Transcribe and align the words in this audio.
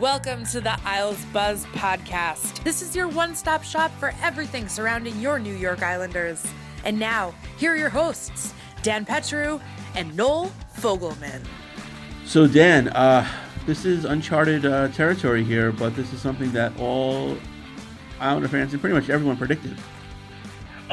Welcome 0.00 0.44
to 0.46 0.60
the 0.60 0.76
Isles 0.84 1.24
Buzz 1.26 1.66
podcast. 1.66 2.64
This 2.64 2.82
is 2.82 2.96
your 2.96 3.06
one 3.06 3.36
stop 3.36 3.62
shop 3.62 3.92
for 4.00 4.12
everything 4.22 4.68
surrounding 4.68 5.20
your 5.20 5.38
New 5.38 5.54
York 5.54 5.84
Islanders. 5.84 6.44
And 6.84 6.98
now, 6.98 7.32
here 7.58 7.74
are 7.74 7.76
your 7.76 7.90
hosts, 7.90 8.52
Dan 8.82 9.04
Petru 9.04 9.60
and 9.94 10.16
Noel 10.16 10.50
Fogelman. 10.76 11.44
So, 12.26 12.48
Dan, 12.48 12.88
uh, 12.88 13.24
this 13.66 13.84
is 13.84 14.04
uncharted 14.04 14.66
uh, 14.66 14.88
territory 14.88 15.44
here, 15.44 15.70
but 15.70 15.94
this 15.94 16.12
is 16.12 16.20
something 16.20 16.50
that 16.52 16.76
all 16.80 17.38
Islander 18.18 18.48
fans 18.48 18.72
and 18.72 18.80
pretty 18.80 18.96
much 18.96 19.08
everyone 19.10 19.36
predicted. 19.36 19.76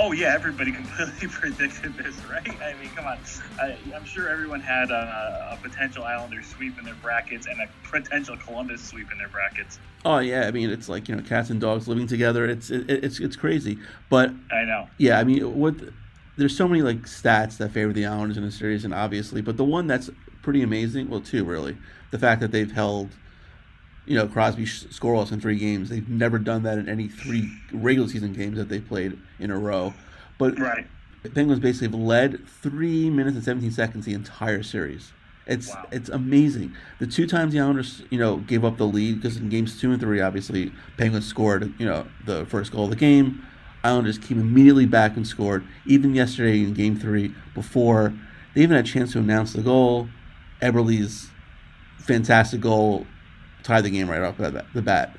Oh 0.03 0.13
yeah, 0.13 0.33
everybody 0.33 0.71
completely 0.81 1.27
predicted 1.27 1.95
this, 1.95 2.15
right? 2.25 2.59
I 2.63 2.73
mean, 2.81 2.89
come 2.95 3.05
on. 3.05 3.19
I, 3.59 3.77
I'm 3.95 4.03
sure 4.03 4.27
everyone 4.27 4.59
had 4.59 4.89
a, 4.89 5.51
a 5.51 5.59
potential 5.61 6.03
Islanders 6.03 6.47
sweep 6.47 6.79
in 6.79 6.85
their 6.85 6.95
brackets 6.95 7.45
and 7.45 7.61
a 7.61 7.69
potential 7.87 8.35
Columbus 8.35 8.83
sweep 8.83 9.11
in 9.11 9.19
their 9.19 9.27
brackets. 9.29 9.77
Oh 10.03 10.17
yeah, 10.17 10.47
I 10.47 10.51
mean 10.51 10.71
it's 10.71 10.89
like 10.89 11.07
you 11.07 11.15
know 11.15 11.21
cats 11.21 11.51
and 11.51 11.61
dogs 11.61 11.87
living 11.87 12.07
together. 12.07 12.45
It's 12.45 12.71
it, 12.71 12.89
it's 12.89 13.19
it's 13.19 13.35
crazy, 13.35 13.77
but 14.09 14.31
I 14.51 14.63
know. 14.63 14.87
yeah, 14.97 15.19
I 15.19 15.23
mean 15.23 15.59
what 15.59 15.75
there's 16.35 16.57
so 16.57 16.67
many 16.67 16.81
like 16.81 17.03
stats 17.03 17.57
that 17.57 17.71
favor 17.71 17.93
the 17.93 18.07
Islanders 18.07 18.37
in 18.37 18.43
the 18.43 18.51
series, 18.51 18.83
and 18.83 18.95
obviously, 18.95 19.43
but 19.43 19.57
the 19.57 19.63
one 19.63 19.85
that's 19.85 20.09
pretty 20.41 20.63
amazing, 20.63 21.09
well, 21.09 21.21
two 21.21 21.45
really, 21.45 21.77
the 22.09 22.17
fact 22.17 22.41
that 22.41 22.51
they've 22.51 22.71
held. 22.71 23.11
You 24.11 24.17
know, 24.17 24.27
Crosby 24.27 24.65
scoreless 24.65 25.31
in 25.31 25.39
three 25.39 25.55
games. 25.57 25.87
They've 25.87 26.09
never 26.09 26.37
done 26.37 26.63
that 26.63 26.77
in 26.77 26.89
any 26.89 27.07
three 27.07 27.49
regular 27.71 28.09
season 28.09 28.33
games 28.33 28.57
that 28.57 28.67
they 28.67 28.81
played 28.81 29.17
in 29.39 29.51
a 29.51 29.57
row. 29.57 29.93
But 30.37 30.59
Right. 30.59 30.85
the 31.23 31.29
Penguins 31.29 31.61
basically 31.61 31.87
have 31.87 31.95
led 31.95 32.45
three 32.45 33.09
minutes 33.09 33.35
and 33.37 33.45
17 33.45 33.71
seconds 33.71 34.03
the 34.03 34.13
entire 34.13 34.63
series. 34.63 35.13
It's 35.47 35.69
Wow. 35.69 35.87
it's 35.93 36.09
amazing. 36.09 36.73
The 36.99 37.07
two 37.07 37.25
times 37.25 37.53
the 37.53 37.61
Islanders, 37.61 38.03
you 38.09 38.19
know, 38.19 38.35
gave 38.39 38.65
up 38.65 38.75
the 38.77 38.85
lead 38.85 39.21
because 39.21 39.37
in 39.37 39.47
games 39.47 39.79
two 39.79 39.93
and 39.93 40.01
three, 40.01 40.19
obviously, 40.19 40.73
Penguins 40.97 41.25
scored, 41.25 41.71
you 41.79 41.85
know, 41.85 42.05
the 42.25 42.45
first 42.47 42.73
goal 42.73 42.83
of 42.83 42.89
the 42.89 42.97
game. 42.97 43.41
Islanders 43.81 44.17
came 44.17 44.41
immediately 44.41 44.85
back 44.87 45.15
and 45.15 45.25
scored. 45.25 45.63
Even 45.85 46.13
yesterday 46.13 46.59
in 46.63 46.73
game 46.73 46.97
three, 46.99 47.33
before 47.55 48.11
they 48.55 48.63
even 48.63 48.75
had 48.75 48.83
a 48.83 48.87
chance 48.89 49.13
to 49.13 49.19
announce 49.19 49.53
the 49.53 49.61
goal, 49.61 50.09
Eberle's 50.61 51.29
fantastic 51.97 52.59
goal 52.59 53.07
tied 53.63 53.83
the 53.83 53.89
game 53.89 54.09
right 54.09 54.21
off 54.21 54.37
the 54.37 54.51
bat. 54.51 54.65
The 54.73 54.81
bat. 54.81 55.17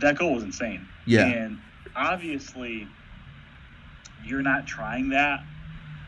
That 0.00 0.18
goal 0.18 0.34
was 0.34 0.44
insane. 0.44 0.86
Yeah. 1.06 1.26
And 1.26 1.58
obviously, 1.96 2.86
you're 4.24 4.42
not 4.42 4.66
trying 4.66 5.10
that 5.10 5.40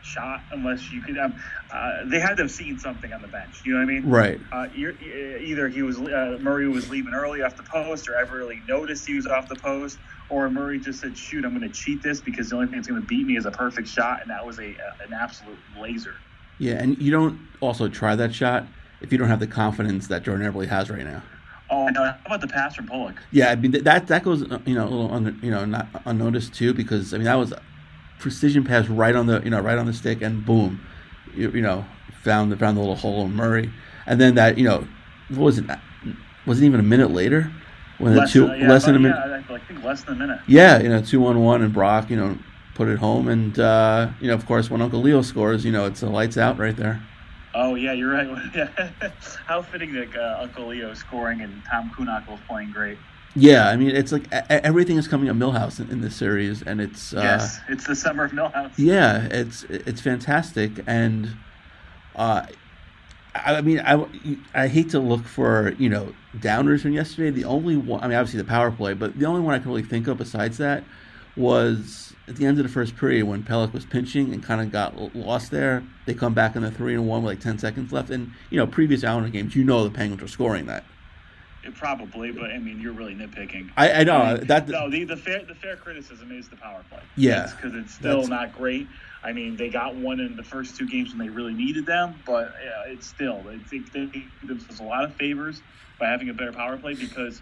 shot 0.03 0.41
unless 0.51 0.91
you 0.91 1.01
could. 1.01 1.17
Um, 1.17 1.33
uh, 1.71 2.05
they 2.05 2.19
had 2.19 2.35
to 2.37 2.43
have 2.43 2.51
seen 2.51 2.79
something 2.79 3.11
on 3.13 3.21
the 3.21 3.27
bench. 3.27 3.61
You 3.65 3.73
know 3.73 3.79
what 3.79 3.83
I 3.83 3.93
mean? 3.93 4.09
Right. 4.09 4.39
Uh, 4.51 4.67
you're, 4.73 4.93
either 5.01 5.69
he 5.69 5.81
was 5.81 5.99
uh, 5.99 6.37
Murray 6.41 6.67
was 6.67 6.89
leaving 6.89 7.13
early 7.13 7.41
off 7.41 7.57
the 7.57 7.63
post, 7.63 8.07
or 8.09 8.13
Eberle 8.13 8.67
noticed 8.67 9.05
he 9.05 9.15
was 9.15 9.27
off 9.27 9.47
the 9.47 9.55
post, 9.55 9.99
or 10.29 10.49
Murray 10.49 10.79
just 10.79 11.01
said, 11.01 11.17
"Shoot, 11.17 11.45
I'm 11.45 11.57
going 11.57 11.69
to 11.69 11.75
cheat 11.75 12.01
this 12.01 12.21
because 12.21 12.49
the 12.49 12.55
only 12.55 12.67
thing 12.67 12.77
that's 12.77 12.87
going 12.87 13.01
to 13.01 13.07
beat 13.07 13.25
me 13.25 13.37
is 13.37 13.45
a 13.45 13.51
perfect 13.51 13.87
shot," 13.87 14.21
and 14.21 14.29
that 14.29 14.45
was 14.45 14.59
a, 14.59 14.63
a 14.63 15.03
an 15.05 15.13
absolute 15.13 15.57
laser. 15.79 16.15
Yeah, 16.57 16.73
and 16.73 16.97
you 17.01 17.11
don't 17.11 17.39
also 17.59 17.87
try 17.87 18.15
that 18.15 18.33
shot 18.33 18.65
if 19.01 19.11
you 19.11 19.17
don't 19.17 19.27
have 19.27 19.39
the 19.39 19.47
confidence 19.47 20.07
that 20.07 20.23
Jordan 20.23 20.51
Eberle 20.51 20.67
has 20.67 20.89
right 20.89 21.03
now. 21.03 21.21
Oh, 21.69 21.87
no, 21.87 22.03
how 22.03 22.17
about 22.25 22.41
the 22.41 22.47
pass 22.47 22.75
from 22.75 22.87
Pulock? 22.87 23.15
Yeah, 23.31 23.49
I 23.49 23.55
mean 23.55 23.71
that 23.71 24.07
that 24.07 24.23
goes 24.23 24.43
uh, 24.43 24.59
you 24.65 24.75
know 24.75 24.83
a 24.85 24.89
little 24.89 25.13
under, 25.13 25.31
you 25.45 25.51
know 25.51 25.63
not 25.65 25.87
unnoticed 26.05 26.53
too 26.53 26.73
because 26.73 27.13
I 27.13 27.17
mean 27.17 27.25
that 27.25 27.35
was 27.35 27.51
a 27.53 27.61
precision 28.19 28.63
pass 28.63 28.87
right 28.87 29.15
on 29.15 29.25
the 29.27 29.41
you 29.43 29.49
know 29.49 29.59
right 29.61 29.77
on 29.77 29.85
the 29.85 29.93
stick 29.93 30.21
and 30.21 30.45
boom, 30.45 30.81
you, 31.33 31.49
you 31.51 31.61
know 31.61 31.85
found 32.23 32.51
the 32.51 32.57
found 32.57 32.77
the 32.77 32.81
little 32.81 32.95
hole 32.95 33.25
in 33.25 33.33
Murray 33.33 33.71
and 34.05 34.19
then 34.19 34.35
that 34.35 34.57
you 34.57 34.63
know 34.65 34.85
what 35.29 35.39
was 35.39 35.57
it 35.59 35.65
wasn't 36.45 36.65
even 36.65 36.79
a 36.79 36.83
minute 36.83 37.09
later 37.11 37.51
when 37.97 38.15
Less, 38.15 38.33
the 38.33 38.39
two 38.39 38.51
uh, 38.51 38.53
yeah, 38.55 38.69
less 38.69 38.85
than 38.85 38.95
a 38.95 38.99
minute 38.99 39.17
Yeah, 39.17 39.55
I 39.55 39.57
think 39.59 39.83
less 39.83 40.03
than 40.03 40.15
a 40.15 40.19
minute. 40.19 40.39
yeah 40.47 40.79
you 40.81 40.89
know 40.89 41.01
two 41.01 41.21
one 41.21 41.39
one 41.41 41.61
and 41.61 41.73
Brock 41.73 42.09
you 42.09 42.17
know 42.17 42.37
put 42.75 42.89
it 42.89 42.99
home 42.99 43.27
and 43.27 43.57
uh, 43.59 44.09
you 44.19 44.27
know 44.27 44.33
of 44.33 44.45
course 44.45 44.69
when 44.69 44.81
Uncle 44.81 45.01
Leo 45.01 45.21
scores 45.21 45.63
you 45.65 45.71
know 45.71 45.85
it's 45.85 46.01
the 46.01 46.09
lights 46.09 46.37
out 46.37 46.57
right 46.59 46.75
there. 46.75 47.01
Oh 47.53 47.75
yeah, 47.75 47.93
you're 47.93 48.11
right. 48.11 48.27
How 49.45 49.61
fitting 49.61 49.93
that 49.93 50.15
uh, 50.15 50.39
Uncle 50.41 50.67
Leo 50.67 50.93
scoring 50.93 51.41
and 51.41 51.61
Tom 51.69 51.91
Kuhnhackl's 51.97 52.39
playing 52.47 52.71
great. 52.71 52.97
Yeah, 53.35 53.69
I 53.69 53.77
mean 53.77 53.95
it's 53.95 54.11
like 54.11 54.31
everything 54.31 54.97
is 54.97 55.07
coming 55.07 55.29
up 55.29 55.35
Milhouse 55.37 55.79
in, 55.79 55.89
in 55.89 56.01
this 56.01 56.15
series 56.15 56.61
and 56.61 56.81
it's 56.81 57.13
uh, 57.13 57.21
yes, 57.21 57.59
it's 57.69 57.87
the 57.87 57.95
summer 57.95 58.25
of 58.25 58.31
Milhouse. 58.31 58.73
Yeah, 58.77 59.27
it's 59.31 59.63
it's 59.63 60.01
fantastic, 60.01 60.71
and 60.85 61.29
uh, 62.15 62.45
I 63.33 63.55
I 63.55 63.61
mean, 63.61 63.79
I, 63.79 64.05
I 64.53 64.67
hate 64.67 64.89
to 64.91 64.99
look 64.99 65.25
for 65.25 65.73
you 65.77 65.89
know 65.89 66.13
downers 66.37 66.81
from 66.81 66.91
yesterday. 66.91 67.29
The 67.29 67.45
only 67.45 67.77
one, 67.77 68.03
I 68.03 68.07
mean, 68.07 68.17
obviously 68.17 68.41
the 68.41 68.47
power 68.47 68.71
play, 68.71 68.93
but 68.93 69.17
the 69.17 69.25
only 69.25 69.41
one 69.41 69.55
I 69.55 69.59
can 69.59 69.69
really 69.69 69.83
think 69.83 70.07
of 70.07 70.17
besides 70.17 70.57
that 70.57 70.83
was 71.35 72.13
at 72.27 72.35
the 72.35 72.45
end 72.45 72.57
of 72.59 72.63
the 72.63 72.71
first 72.71 72.95
period 72.97 73.25
when 73.25 73.43
Pelech 73.43 73.73
was 73.73 73.85
pinching 73.85 74.33
and 74.33 74.43
kind 74.43 74.61
of 74.61 74.71
got 74.71 75.15
lost 75.15 75.51
there. 75.51 75.83
They 76.05 76.13
come 76.13 76.33
back 76.33 76.55
in 76.55 76.61
the 76.61 76.71
three 76.71 76.93
and 76.93 77.07
one 77.07 77.23
with 77.23 77.33
like 77.33 77.39
ten 77.39 77.57
seconds 77.57 77.91
left, 77.91 78.09
and 78.09 78.31
you 78.49 78.57
know 78.57 78.67
previous 78.67 79.03
Islander 79.03 79.29
games, 79.29 79.55
you 79.55 79.63
know 79.63 79.83
the 79.83 79.91
Penguins 79.91 80.21
are 80.23 80.27
scoring 80.27 80.65
that. 80.67 80.83
It 81.63 81.75
probably, 81.75 82.31
but 82.31 82.49
I 82.49 82.57
mean, 82.57 82.81
you're 82.81 82.93
really 82.93 83.13
nitpicking. 83.13 83.69
I, 83.77 83.91
I 83.91 84.03
know 84.03 84.17
I 84.17 84.33
mean, 84.33 84.47
that. 84.47 84.67
no, 84.67 84.89
the, 84.89 85.03
the 85.03 85.17
fair 85.17 85.43
the 85.45 85.53
fair 85.53 85.75
criticism 85.75 86.31
is 86.31 86.49
the 86.49 86.55
power 86.55 86.83
play. 86.89 87.01
Yeah. 87.15 87.51
because 87.55 87.75
it's 87.75 87.93
still 87.93 88.25
not 88.27 88.57
great. 88.57 88.87
I 89.23 89.31
mean, 89.31 89.55
they 89.55 89.69
got 89.69 89.95
one 89.95 90.19
in 90.19 90.35
the 90.35 90.43
first 90.43 90.75
two 90.75 90.87
games 90.87 91.11
when 91.11 91.19
they 91.19 91.29
really 91.29 91.53
needed 91.53 91.85
them, 91.85 92.15
but 92.25 92.55
yeah, 92.63 92.91
it's 92.91 93.05
still 93.05 93.43
I 93.47 93.59
think 93.59 93.91
they 93.91 94.05
did 94.05 94.23
themselves 94.43 94.79
a 94.79 94.83
lot 94.83 95.03
of 95.03 95.13
favors 95.15 95.61
by 95.99 96.07
having 96.07 96.29
a 96.29 96.33
better 96.33 96.51
power 96.51 96.77
play 96.77 96.95
because, 96.95 97.41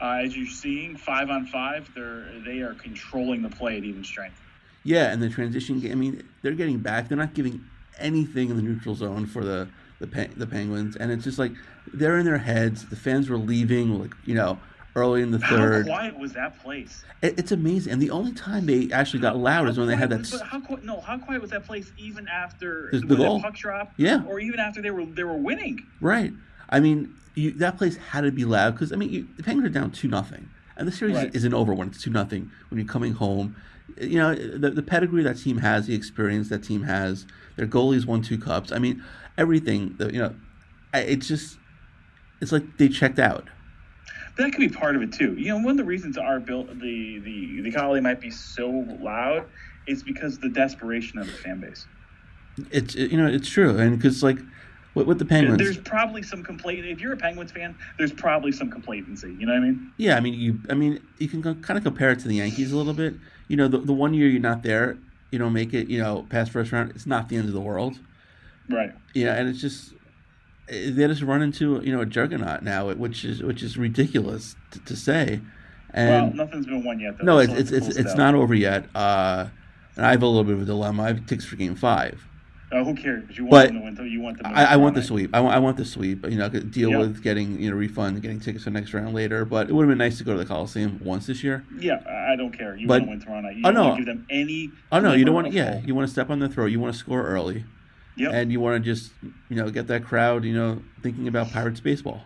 uh, 0.00 0.20
as 0.24 0.36
you're 0.36 0.46
seeing, 0.46 0.96
five 0.96 1.30
on 1.30 1.46
five, 1.46 1.90
they're 1.94 2.24
they 2.44 2.60
are 2.60 2.74
controlling 2.74 3.42
the 3.42 3.48
play 3.50 3.76
at 3.78 3.84
even 3.84 4.04
strength. 4.04 4.40
Yeah, 4.84 5.12
and 5.12 5.22
the 5.22 5.28
transition 5.28 5.80
game. 5.80 5.92
I 5.92 5.94
mean, 5.96 6.28
they're 6.42 6.52
getting 6.52 6.78
back. 6.78 7.08
They're 7.08 7.18
not 7.18 7.34
giving 7.34 7.64
anything 7.98 8.50
in 8.50 8.56
the 8.56 8.62
neutral 8.62 8.94
zone 8.94 9.26
for 9.26 9.44
the 9.44 9.68
the 10.00 10.06
Pe- 10.06 10.28
the 10.28 10.46
Penguins, 10.46 10.96
and 10.96 11.10
it's 11.10 11.24
just 11.24 11.38
like 11.38 11.52
they're 11.92 12.18
in 12.18 12.24
their 12.24 12.38
heads. 12.38 12.86
The 12.88 12.96
fans 12.96 13.28
were 13.28 13.36
leaving, 13.38 13.98
like 13.98 14.14
you 14.24 14.34
know, 14.34 14.58
early 14.94 15.22
in 15.22 15.32
the 15.32 15.40
third. 15.40 15.88
How 15.88 15.94
quiet 15.94 16.18
was 16.18 16.32
that 16.34 16.62
place? 16.62 17.04
It, 17.20 17.36
it's 17.38 17.50
amazing. 17.50 17.92
And 17.94 18.00
the 18.00 18.10
only 18.10 18.32
time 18.32 18.66
they 18.66 18.88
actually 18.92 19.18
got 19.20 19.36
loud 19.36 19.68
is 19.68 19.76
when 19.76 19.88
they 19.88 19.96
had 19.96 20.10
that. 20.10 20.28
But 20.30 20.42
how 20.42 20.60
quiet? 20.60 20.84
No, 20.84 21.00
how 21.00 21.18
quiet 21.18 21.42
was 21.42 21.50
that 21.50 21.66
place 21.66 21.90
even 21.98 22.28
after 22.28 22.88
The- 22.92 23.00
the 23.00 23.16
goal. 23.16 23.42
puck 23.42 23.56
drop? 23.56 23.92
Yeah. 23.96 24.22
or 24.28 24.38
even 24.38 24.60
after 24.60 24.80
they 24.80 24.92
were 24.92 25.04
they 25.04 25.24
were 25.24 25.36
winning. 25.36 25.84
Right. 26.00 26.32
I 26.70 26.78
mean, 26.80 27.14
you, 27.38 27.50
that 27.52 27.78
place 27.78 27.96
had 27.96 28.22
to 28.22 28.32
be 28.32 28.44
loud 28.44 28.74
because 28.74 28.92
I 28.92 28.96
mean, 28.96 29.10
you, 29.10 29.28
the 29.36 29.42
Penguins 29.42 29.68
are 29.70 29.72
down 29.72 29.90
two 29.90 30.08
nothing, 30.08 30.48
and 30.76 30.86
the 30.88 30.92
series 30.92 31.16
Right. 31.16 31.34
isn't 31.34 31.54
over 31.54 31.72
when 31.74 31.88
it's 31.88 32.02
two 32.02 32.10
nothing. 32.10 32.50
When 32.70 32.78
you're 32.78 32.88
coming 32.88 33.12
home, 33.12 33.56
you 34.00 34.18
know 34.18 34.34
the, 34.34 34.70
the 34.70 34.82
pedigree 34.82 35.22
that 35.22 35.38
team 35.38 35.58
has, 35.58 35.86
the 35.86 35.94
experience 35.94 36.48
that 36.48 36.62
team 36.64 36.82
has, 36.82 37.26
their 37.56 37.66
goalies 37.66 38.06
won 38.06 38.22
two 38.22 38.38
cups. 38.38 38.72
I 38.72 38.78
mean, 38.78 39.02
everything. 39.36 39.96
You 40.00 40.20
know, 40.20 40.34
it's 40.94 41.28
just, 41.28 41.58
it's 42.40 42.52
like 42.52 42.76
they 42.78 42.88
checked 42.88 43.18
out. 43.18 43.48
That 44.36 44.52
could 44.52 44.60
be 44.60 44.68
part 44.68 44.94
of 44.94 45.02
it 45.02 45.12
too. 45.12 45.34
You 45.34 45.48
know, 45.48 45.56
one 45.56 45.72
of 45.72 45.76
the 45.78 45.84
reasons 45.84 46.16
our 46.18 46.40
built 46.40 46.68
the 46.80 47.18
the 47.20 47.60
the 47.62 47.72
Collie 47.72 48.00
might 48.00 48.20
be 48.20 48.30
so 48.30 48.68
loud 49.00 49.44
is 49.86 50.02
because 50.02 50.34
of 50.34 50.42
the 50.42 50.48
desperation 50.50 51.18
of 51.18 51.26
the 51.26 51.32
fan 51.32 51.60
base. 51.60 51.86
It's 52.70 52.94
you 52.94 53.16
know 53.16 53.26
it's 53.26 53.48
true, 53.48 53.76
and 53.78 53.96
because 53.96 54.22
like 54.22 54.38
with, 54.94 55.06
with 55.06 55.18
the 55.18 55.24
Penguins, 55.24 55.58
There's 55.58 55.78
probably 55.78 56.22
some 56.22 56.42
complaint. 56.42 56.84
If 56.86 57.00
you're 57.00 57.12
a 57.12 57.16
Penguins 57.16 57.52
fan, 57.52 57.76
there's 57.98 58.12
probably 58.12 58.52
some 58.52 58.70
complacency. 58.70 59.34
You 59.38 59.46
know 59.46 59.52
what 59.52 59.62
I 59.62 59.66
mean? 59.66 59.92
Yeah, 59.96 60.16
I 60.16 60.20
mean, 60.20 60.34
you. 60.34 60.60
I 60.70 60.74
mean, 60.74 61.00
you 61.18 61.28
can 61.28 61.42
kind 61.42 61.76
of 61.76 61.84
compare 61.84 62.10
it 62.10 62.18
to 62.20 62.28
the 62.28 62.36
Yankees 62.36 62.72
a 62.72 62.76
little 62.76 62.94
bit. 62.94 63.14
You 63.48 63.56
know, 63.56 63.68
the, 63.68 63.78
the 63.78 63.92
one 63.92 64.14
year 64.14 64.28
you're 64.28 64.40
not 64.40 64.62
there, 64.62 64.98
you 65.30 65.38
don't 65.38 65.52
make 65.52 65.74
it. 65.74 65.88
You 65.88 65.98
know, 65.98 66.26
past 66.28 66.50
first 66.50 66.72
round, 66.72 66.90
it's 66.90 67.06
not 67.06 67.28
the 67.28 67.36
end 67.36 67.46
of 67.46 67.54
the 67.54 67.60
world. 67.60 67.98
Right. 68.68 68.92
Yeah, 69.14 69.34
and 69.34 69.48
it's 69.48 69.60
just 69.60 69.94
eh, 70.68 70.90
they 70.90 71.06
just 71.06 71.22
run 71.22 71.42
into 71.42 71.80
you 71.82 71.92
know 71.92 72.00
a 72.00 72.06
juggernaut 72.06 72.62
now, 72.62 72.92
which 72.92 73.24
is 73.24 73.42
which 73.42 73.62
is 73.62 73.76
ridiculous 73.76 74.56
to, 74.72 74.80
to 74.80 74.96
say. 74.96 75.40
well, 75.94 76.26
And 76.26 76.34
nothing's 76.34 76.66
been 76.66 76.84
won 76.84 77.00
yet. 77.00 77.18
Though. 77.18 77.24
no, 77.24 77.38
it's 77.38 77.52
it's 77.52 77.70
it's, 77.70 77.96
it's 77.96 78.14
not 78.14 78.34
over 78.34 78.54
yet. 78.54 78.86
Uh, 78.94 79.48
and 79.96 80.06
I 80.06 80.12
have 80.12 80.22
a 80.22 80.26
little 80.26 80.44
bit 80.44 80.54
of 80.54 80.62
a 80.62 80.64
dilemma. 80.64 81.02
I 81.04 81.06
have 81.08 81.26
tickets 81.26 81.44
for 81.44 81.56
Game 81.56 81.74
Five. 81.74 82.24
Uh, 82.70 82.84
who 82.84 82.94
cares? 82.94 83.36
You 83.38 83.44
want 83.44 83.50
But 83.50 83.66
them 83.68 83.76
to 83.78 83.82
win. 83.84 83.94
though. 83.94 84.02
You 84.02 84.20
want 84.20 84.42
them. 84.42 84.52
I, 84.54 84.72
I 84.72 84.76
want 84.76 84.94
the 84.94 85.02
sweep. 85.02 85.30
I 85.34 85.40
want, 85.40 85.56
I 85.56 85.58
want 85.58 85.78
the 85.78 85.86
sweep. 85.86 86.24
You 86.28 86.36
know, 86.36 86.50
could 86.50 86.70
deal 86.70 86.90
Yep. 86.90 86.98
with 87.00 87.22
getting 87.22 87.58
you 87.58 87.70
know 87.70 87.76
refund, 87.76 88.20
getting 88.20 88.40
tickets 88.40 88.64
for 88.64 88.70
next 88.70 88.92
round 88.92 89.14
later. 89.14 89.46
But 89.46 89.70
it 89.70 89.72
would 89.72 89.84
have 89.84 89.88
been 89.88 89.96
nice 89.98 90.18
to 90.18 90.24
go 90.24 90.32
to 90.32 90.38
the 90.38 90.44
Coliseum 90.44 91.00
once 91.02 91.26
this 91.26 91.42
year. 91.42 91.64
Yeah, 91.78 92.02
I 92.30 92.36
don't 92.36 92.52
care. 92.52 92.76
You 92.76 92.86
But- 92.86 93.06
want 93.06 93.22
to 93.22 93.30
win 93.30 93.42
night. 93.44 93.56
You 93.56 93.62
Oh, 93.64 93.72
don't 93.72 93.88
no. 93.90 93.96
give 93.96 94.04
them 94.06 94.26
any. 94.28 94.70
Oh 94.92 95.00
no, 95.00 95.14
you 95.14 95.24
don't 95.24 95.34
want. 95.34 95.50
Yeah, 95.52 95.80
you 95.84 95.94
want 95.94 96.06
to 96.08 96.12
step 96.12 96.28
on 96.28 96.40
the 96.40 96.48
throat. 96.48 96.66
You 96.66 96.78
want 96.78 96.92
to 96.92 96.98
score 96.98 97.22
early, 97.26 97.64
Yep. 98.16 98.32
and 98.34 98.52
you 98.52 98.60
want 98.60 98.84
to 98.84 98.90
just 98.90 99.12
you 99.48 99.56
know 99.56 99.70
get 99.70 99.86
that 99.86 100.04
crowd 100.04 100.44
you 100.44 100.52
know 100.54 100.82
thinking 101.02 101.26
about 101.26 101.50
Pirates 101.50 101.80
baseball. 101.80 102.24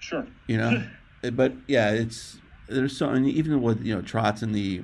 Sure. 0.00 0.26
You 0.48 0.58
know, 0.58 0.84
but 1.32 1.54
yeah, 1.66 1.90
it's 1.92 2.36
there's 2.68 2.94
so 2.96 3.08
and 3.08 3.26
even 3.26 3.62
with 3.62 3.82
you 3.84 3.94
know 3.94 4.02
Trotz 4.02 4.42
in 4.42 4.52
the 4.52 4.82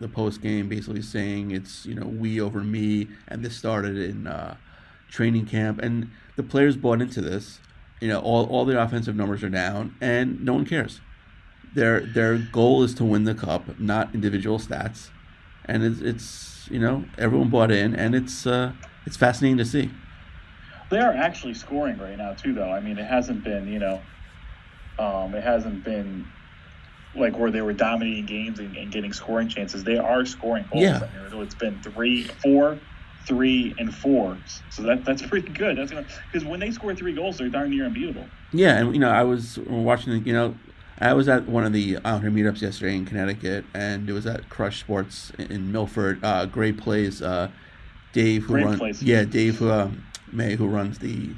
the 0.00 0.08
post 0.08 0.42
game 0.42 0.68
basically 0.68 1.02
saying 1.02 1.50
it's 1.50 1.86
you 1.86 1.94
know 1.94 2.06
we 2.06 2.40
over 2.40 2.60
me, 2.60 3.08
and 3.28 3.44
this 3.44 3.56
started 3.56 3.96
in 3.96 4.26
uh, 4.26 4.56
training 5.10 5.46
camp, 5.46 5.80
and 5.80 6.10
the 6.36 6.42
players 6.42 6.76
bought 6.76 7.00
into 7.00 7.20
this. 7.20 7.60
You 8.00 8.08
know, 8.08 8.20
all 8.20 8.46
all 8.46 8.64
the 8.64 8.80
offensive 8.80 9.16
numbers 9.16 9.42
are 9.42 9.50
down, 9.50 9.94
and 10.00 10.44
no 10.44 10.54
one 10.54 10.66
cares. 10.66 11.00
Their 11.74 12.00
their 12.00 12.38
goal 12.38 12.82
is 12.82 12.94
to 12.94 13.04
win 13.04 13.24
the 13.24 13.34
cup, 13.34 13.78
not 13.78 14.14
individual 14.14 14.58
stats, 14.58 15.10
and 15.64 15.82
it's, 15.82 16.00
it's 16.00 16.68
you 16.70 16.78
know 16.78 17.04
everyone 17.18 17.50
bought 17.50 17.70
in, 17.70 17.94
and 17.94 18.14
it's 18.14 18.46
uh, 18.46 18.72
it's 19.06 19.16
fascinating 19.16 19.58
to 19.58 19.64
see. 19.64 19.90
They 20.90 20.98
are 20.98 21.12
actually 21.12 21.54
scoring 21.54 21.98
right 21.98 22.16
now 22.16 22.34
too, 22.34 22.52
though. 22.52 22.70
I 22.70 22.80
mean, 22.80 22.98
it 22.98 23.06
hasn't 23.06 23.42
been, 23.42 23.66
you 23.66 23.78
know, 23.78 24.00
um, 24.98 25.34
it 25.34 25.42
hasn't 25.42 25.82
been 25.84 26.26
like 27.16 27.38
where 27.38 27.50
they 27.50 27.62
were 27.62 27.72
dominating 27.72 28.26
games 28.26 28.58
and, 28.58 28.76
and 28.76 28.90
getting 28.90 29.12
scoring 29.12 29.48
chances. 29.48 29.84
They 29.84 29.98
are 29.98 30.24
scoring 30.26 30.64
goals. 30.70 30.82
Yeah. 30.82 31.08
I 31.28 31.30
mean, 31.30 31.42
it's 31.42 31.54
been 31.54 31.80
three, 31.82 32.24
four, 32.24 32.78
three, 33.26 33.74
and 33.78 33.94
four. 33.94 34.36
So 34.70 34.82
that 34.82 35.04
that's 35.04 35.22
pretty 35.26 35.48
good. 35.48 35.76
That's 35.76 35.90
gonna 35.90 36.06
because 36.32 36.46
when 36.46 36.60
they 36.60 36.70
score 36.70 36.94
three 36.94 37.14
goals, 37.14 37.38
they're 37.38 37.48
darn 37.48 37.70
near 37.70 37.86
unbeatable. 37.86 38.26
Yeah, 38.52 38.78
and 38.78 38.94
you 38.94 39.00
know, 39.00 39.10
I 39.10 39.22
was 39.22 39.58
watching. 39.58 40.24
You 40.26 40.32
know, 40.32 40.54
I 40.98 41.12
was 41.12 41.28
at 41.28 41.46
one 41.46 41.64
of 41.64 41.72
the 41.72 41.98
Islander 42.04 42.30
meetups 42.30 42.62
yesterday 42.62 42.96
in 42.96 43.04
Connecticut, 43.04 43.64
and 43.74 44.08
it 44.08 44.12
was 44.12 44.26
at 44.26 44.48
Crush 44.48 44.80
Sports 44.80 45.32
in 45.38 45.72
Milford. 45.72 46.24
Uh, 46.24 46.46
great 46.46 46.78
plays. 46.78 47.20
Uh, 47.22 47.50
Dave, 48.12 48.44
who 48.44 48.54
runs, 48.54 49.02
yeah, 49.02 49.24
Dave 49.24 49.56
who, 49.58 49.72
um, 49.72 50.06
May, 50.30 50.54
who 50.54 50.68
runs 50.68 51.00
the 51.00 51.30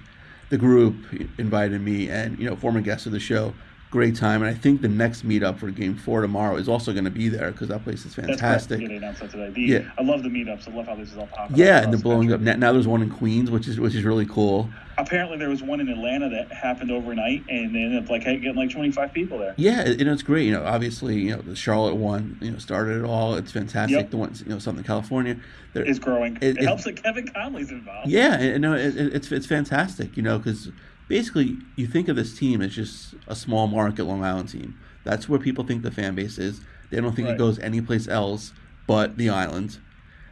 the 0.50 0.58
group, 0.58 0.94
invited 1.38 1.80
me, 1.80 2.08
and 2.08 2.38
you 2.38 2.48
know, 2.48 2.54
former 2.54 2.80
guest 2.80 3.06
of 3.06 3.12
the 3.12 3.20
show. 3.20 3.54
Great 3.90 4.16
time, 4.16 4.42
and 4.42 4.50
I 4.50 4.54
think 4.58 4.82
the 4.82 4.88
next 4.88 5.26
meetup 5.26 5.58
for 5.58 5.70
Game 5.70 5.94
Four 5.94 6.20
tomorrow 6.20 6.56
is 6.56 6.68
also 6.68 6.92
going 6.92 7.04
to 7.04 7.10
be 7.10 7.28
there 7.28 7.52
because 7.52 7.68
that 7.68 7.84
place 7.84 8.04
is 8.04 8.14
fantastic. 8.16 8.80
Yeah, 8.80 8.88
they 8.88 8.96
announced 8.96 9.20
that 9.20 9.30
today. 9.30 9.48
The, 9.50 9.60
Yeah. 9.62 9.90
I 9.96 10.02
love 10.02 10.24
the 10.24 10.28
meetups. 10.28 10.68
I 10.68 10.74
love 10.76 10.86
how 10.88 10.96
this 10.96 11.12
is 11.12 11.16
all 11.16 11.28
popping. 11.28 11.56
Yeah, 11.56 11.76
up 11.78 11.84
and 11.84 11.92
they're 11.92 11.98
the 11.98 12.02
blowing 12.02 12.28
country. 12.28 12.34
up 12.34 12.58
now. 12.58 12.66
Now 12.66 12.72
there's 12.72 12.88
one 12.88 13.00
in 13.00 13.10
Queens, 13.10 13.48
which 13.48 13.68
is 13.68 13.78
which 13.78 13.94
is 13.94 14.02
really 14.02 14.26
cool. 14.26 14.68
Apparently, 14.98 15.38
there 15.38 15.48
was 15.50 15.62
one 15.62 15.78
in 15.78 15.88
Atlanta 15.88 16.28
that 16.30 16.50
happened 16.52 16.90
overnight, 16.90 17.44
and 17.48 17.72
they 17.74 17.80
ended 17.82 18.02
up 18.02 18.10
like 18.10 18.24
getting 18.24 18.54
like 18.56 18.70
25 18.70 19.12
people 19.12 19.38
there. 19.38 19.54
Yeah, 19.56 19.82
and 19.82 20.00
it's 20.02 20.22
great. 20.22 20.46
You 20.46 20.52
know, 20.52 20.64
obviously, 20.64 21.18
you 21.20 21.30
know, 21.36 21.42
the 21.42 21.54
Charlotte 21.54 21.94
one, 21.94 22.38
you 22.42 22.50
know, 22.50 22.58
started 22.58 22.98
it 22.98 23.04
all. 23.04 23.34
It's 23.36 23.52
fantastic. 23.52 23.96
Yep. 23.98 24.10
The 24.10 24.16
ones, 24.16 24.42
you 24.42 24.48
know, 24.48 24.58
Southern 24.58 24.82
California, 24.82 25.36
there 25.74 25.84
Is 25.84 26.00
growing. 26.00 26.36
It- 26.36 26.42
It, 26.42 26.58
it- 26.58 26.64
helps 26.64 26.84
that 26.84 27.00
Kevin 27.02 27.28
Connolly's 27.28 27.70
involved. 27.70 28.08
Yeah, 28.08 28.34
and 28.34 28.62
no, 28.62 28.74
it, 28.74 28.96
it- 28.96 29.14
it's 29.14 29.30
it's 29.30 29.46
fantastic. 29.46 30.16
You 30.16 30.24
know, 30.24 30.38
because 30.38 30.70
basically, 31.08 31.56
you 31.76 31.86
think 31.86 32.08
of 32.08 32.16
this 32.16 32.36
team 32.38 32.60
as 32.62 32.74
just 32.74 33.14
a 33.26 33.34
small 33.36 33.66
market 33.66 34.04
Long 34.04 34.24
Island 34.24 34.48
team. 34.50 34.78
That's 35.04 35.28
where 35.28 35.38
people 35.38 35.64
think 35.64 35.82
the 35.82 35.90
fan 35.90 36.14
base 36.14 36.38
is. 36.38 36.60
They 36.90 37.00
don't 37.00 37.14
think 37.14 37.28
it 37.28 37.32
Right. 37.32 37.38
goes 37.38 37.58
anyplace 37.58 38.08
else 38.08 38.52
but 38.86 39.16
the 39.16 39.28
island, 39.28 39.78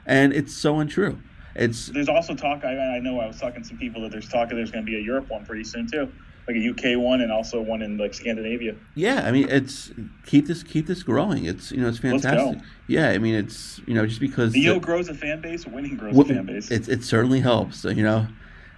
and 0.06 0.32
it's 0.32 0.55
so 0.55 0.79
untrue. 0.79 1.19
It's 1.56 1.87
There's 1.88 2.09
also 2.09 2.35
talk. 2.35 2.65
I, 2.65 2.97
I 2.97 3.00
know 3.00 3.19
I 3.21 3.26
was 3.26 3.38
talking 3.41 3.62
to 3.62 3.69
some 3.69 3.79
people 3.79 4.03
that 4.03 4.12
there's 4.12 4.29
talk 4.29 4.49
that 4.49 4.55
there's 4.56 4.71
going 4.71 4.85
to 4.85 4.91
be 4.91 4.97
a 4.97 5.00
Europe 5.03 5.28
one 5.28 5.45
pretty 5.45 5.64
soon 5.64 5.88
too, 5.90 6.09
like 6.49 6.57
a 6.57 6.69
UK 6.71 6.99
one 7.00 7.21
and 7.21 7.31
also 7.33 7.61
one 7.61 7.83
in 7.83 7.97
like 7.97 8.14
Scandinavia. 8.14 8.75
Yeah, 8.95 9.23
I 9.26 9.31
mean, 9.33 9.49
it's 9.49 9.93
keep 10.26 10.47
this 10.47 10.62
keep 10.62 10.87
this 10.87 11.02
growing. 11.02 11.45
It's 11.47 11.71
you 11.73 11.81
know 11.81 11.88
it's 11.88 11.99
fantastic. 11.99 12.61
Yeah, 12.88 13.11
I 13.11 13.19
mean 13.19 13.35
it's 13.35 13.81
you 13.87 13.95
know 13.95 14.07
just 14.07 14.21
because 14.21 14.52
The 14.52 14.69
the- 14.69 14.78
grows 14.81 15.09
a 15.09 15.14
fan 15.14 15.40
base. 15.40 15.66
Winning 15.66 15.97
grows 15.97 16.16
a 16.19 16.25
fan 16.25 16.47
base. 16.47 16.71
It, 16.71 16.88
it 16.88 17.02
certainly 17.04 17.40
helps, 17.40 17.85
you 17.85 18.02
know. 18.04 18.26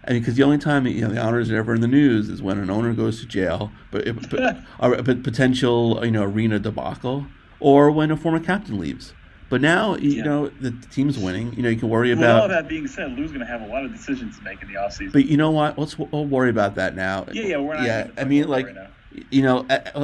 I 0.06 0.12
mean, 0.12 0.20
because 0.20 0.36
the 0.36 0.42
only 0.42 0.58
time 0.58 0.86
you 0.86 1.00
know 1.02 1.08
the 1.08 1.22
owners 1.22 1.50
are 1.50 1.56
ever 1.56 1.74
in 1.74 1.80
the 1.80 1.88
news 1.88 2.28
is 2.28 2.40
when 2.42 2.58
an 2.58 2.70
owner 2.70 2.92
goes 2.94 3.20
to 3.20 3.26
jail, 3.26 3.72
but, 3.90 4.04
but 4.30 4.58
or 4.78 4.94
a 4.98 5.02
potential 5.02 6.00
you 6.04 6.10
know 6.10 6.22
arena 6.22 6.58
debacle, 6.58 7.26
or 7.60 7.90
when 7.90 8.10
a 8.10 8.16
former 8.16 8.40
captain 8.40 8.78
leaves. 8.78 9.12
But 9.48 9.60
now 9.60 9.96
you 9.96 10.10
Yeah. 10.10 10.24
know 10.24 10.48
the 10.48 10.70
team's 10.70 11.18
winning. 11.18 11.52
You 11.54 11.62
know 11.62 11.68
you 11.68 11.76
can 11.76 11.88
worry 11.88 12.10
With 12.14 12.18
all 12.24 12.36
about. 12.36 12.48
that 12.50 12.68
being 12.68 12.86
said, 12.86 13.12
Lou's 13.12 13.30
going 13.30 13.40
to 13.40 13.46
have 13.46 13.62
a 13.62 13.66
lot 13.66 13.84
of 13.84 13.92
decisions 13.92 14.38
to 14.38 14.44
make 14.44 14.60
in 14.62 14.68
the 14.68 14.74
offseason. 14.74 15.12
But 15.12 15.26
you 15.26 15.36
know 15.36 15.50
what? 15.50 15.78
Let's 15.78 15.98
we'll 15.98 16.26
worry 16.26 16.50
about 16.50 16.74
that 16.76 16.94
now. 16.96 17.26
Yeah, 17.32 17.42
yeah, 17.42 17.56
we're 17.58 17.74
not 17.74 17.84
Yeah, 17.84 18.10
I 18.18 18.24
mean, 18.24 18.48
like, 18.48 18.66
right 18.66 18.88
you 19.30 19.42
know, 19.42 19.60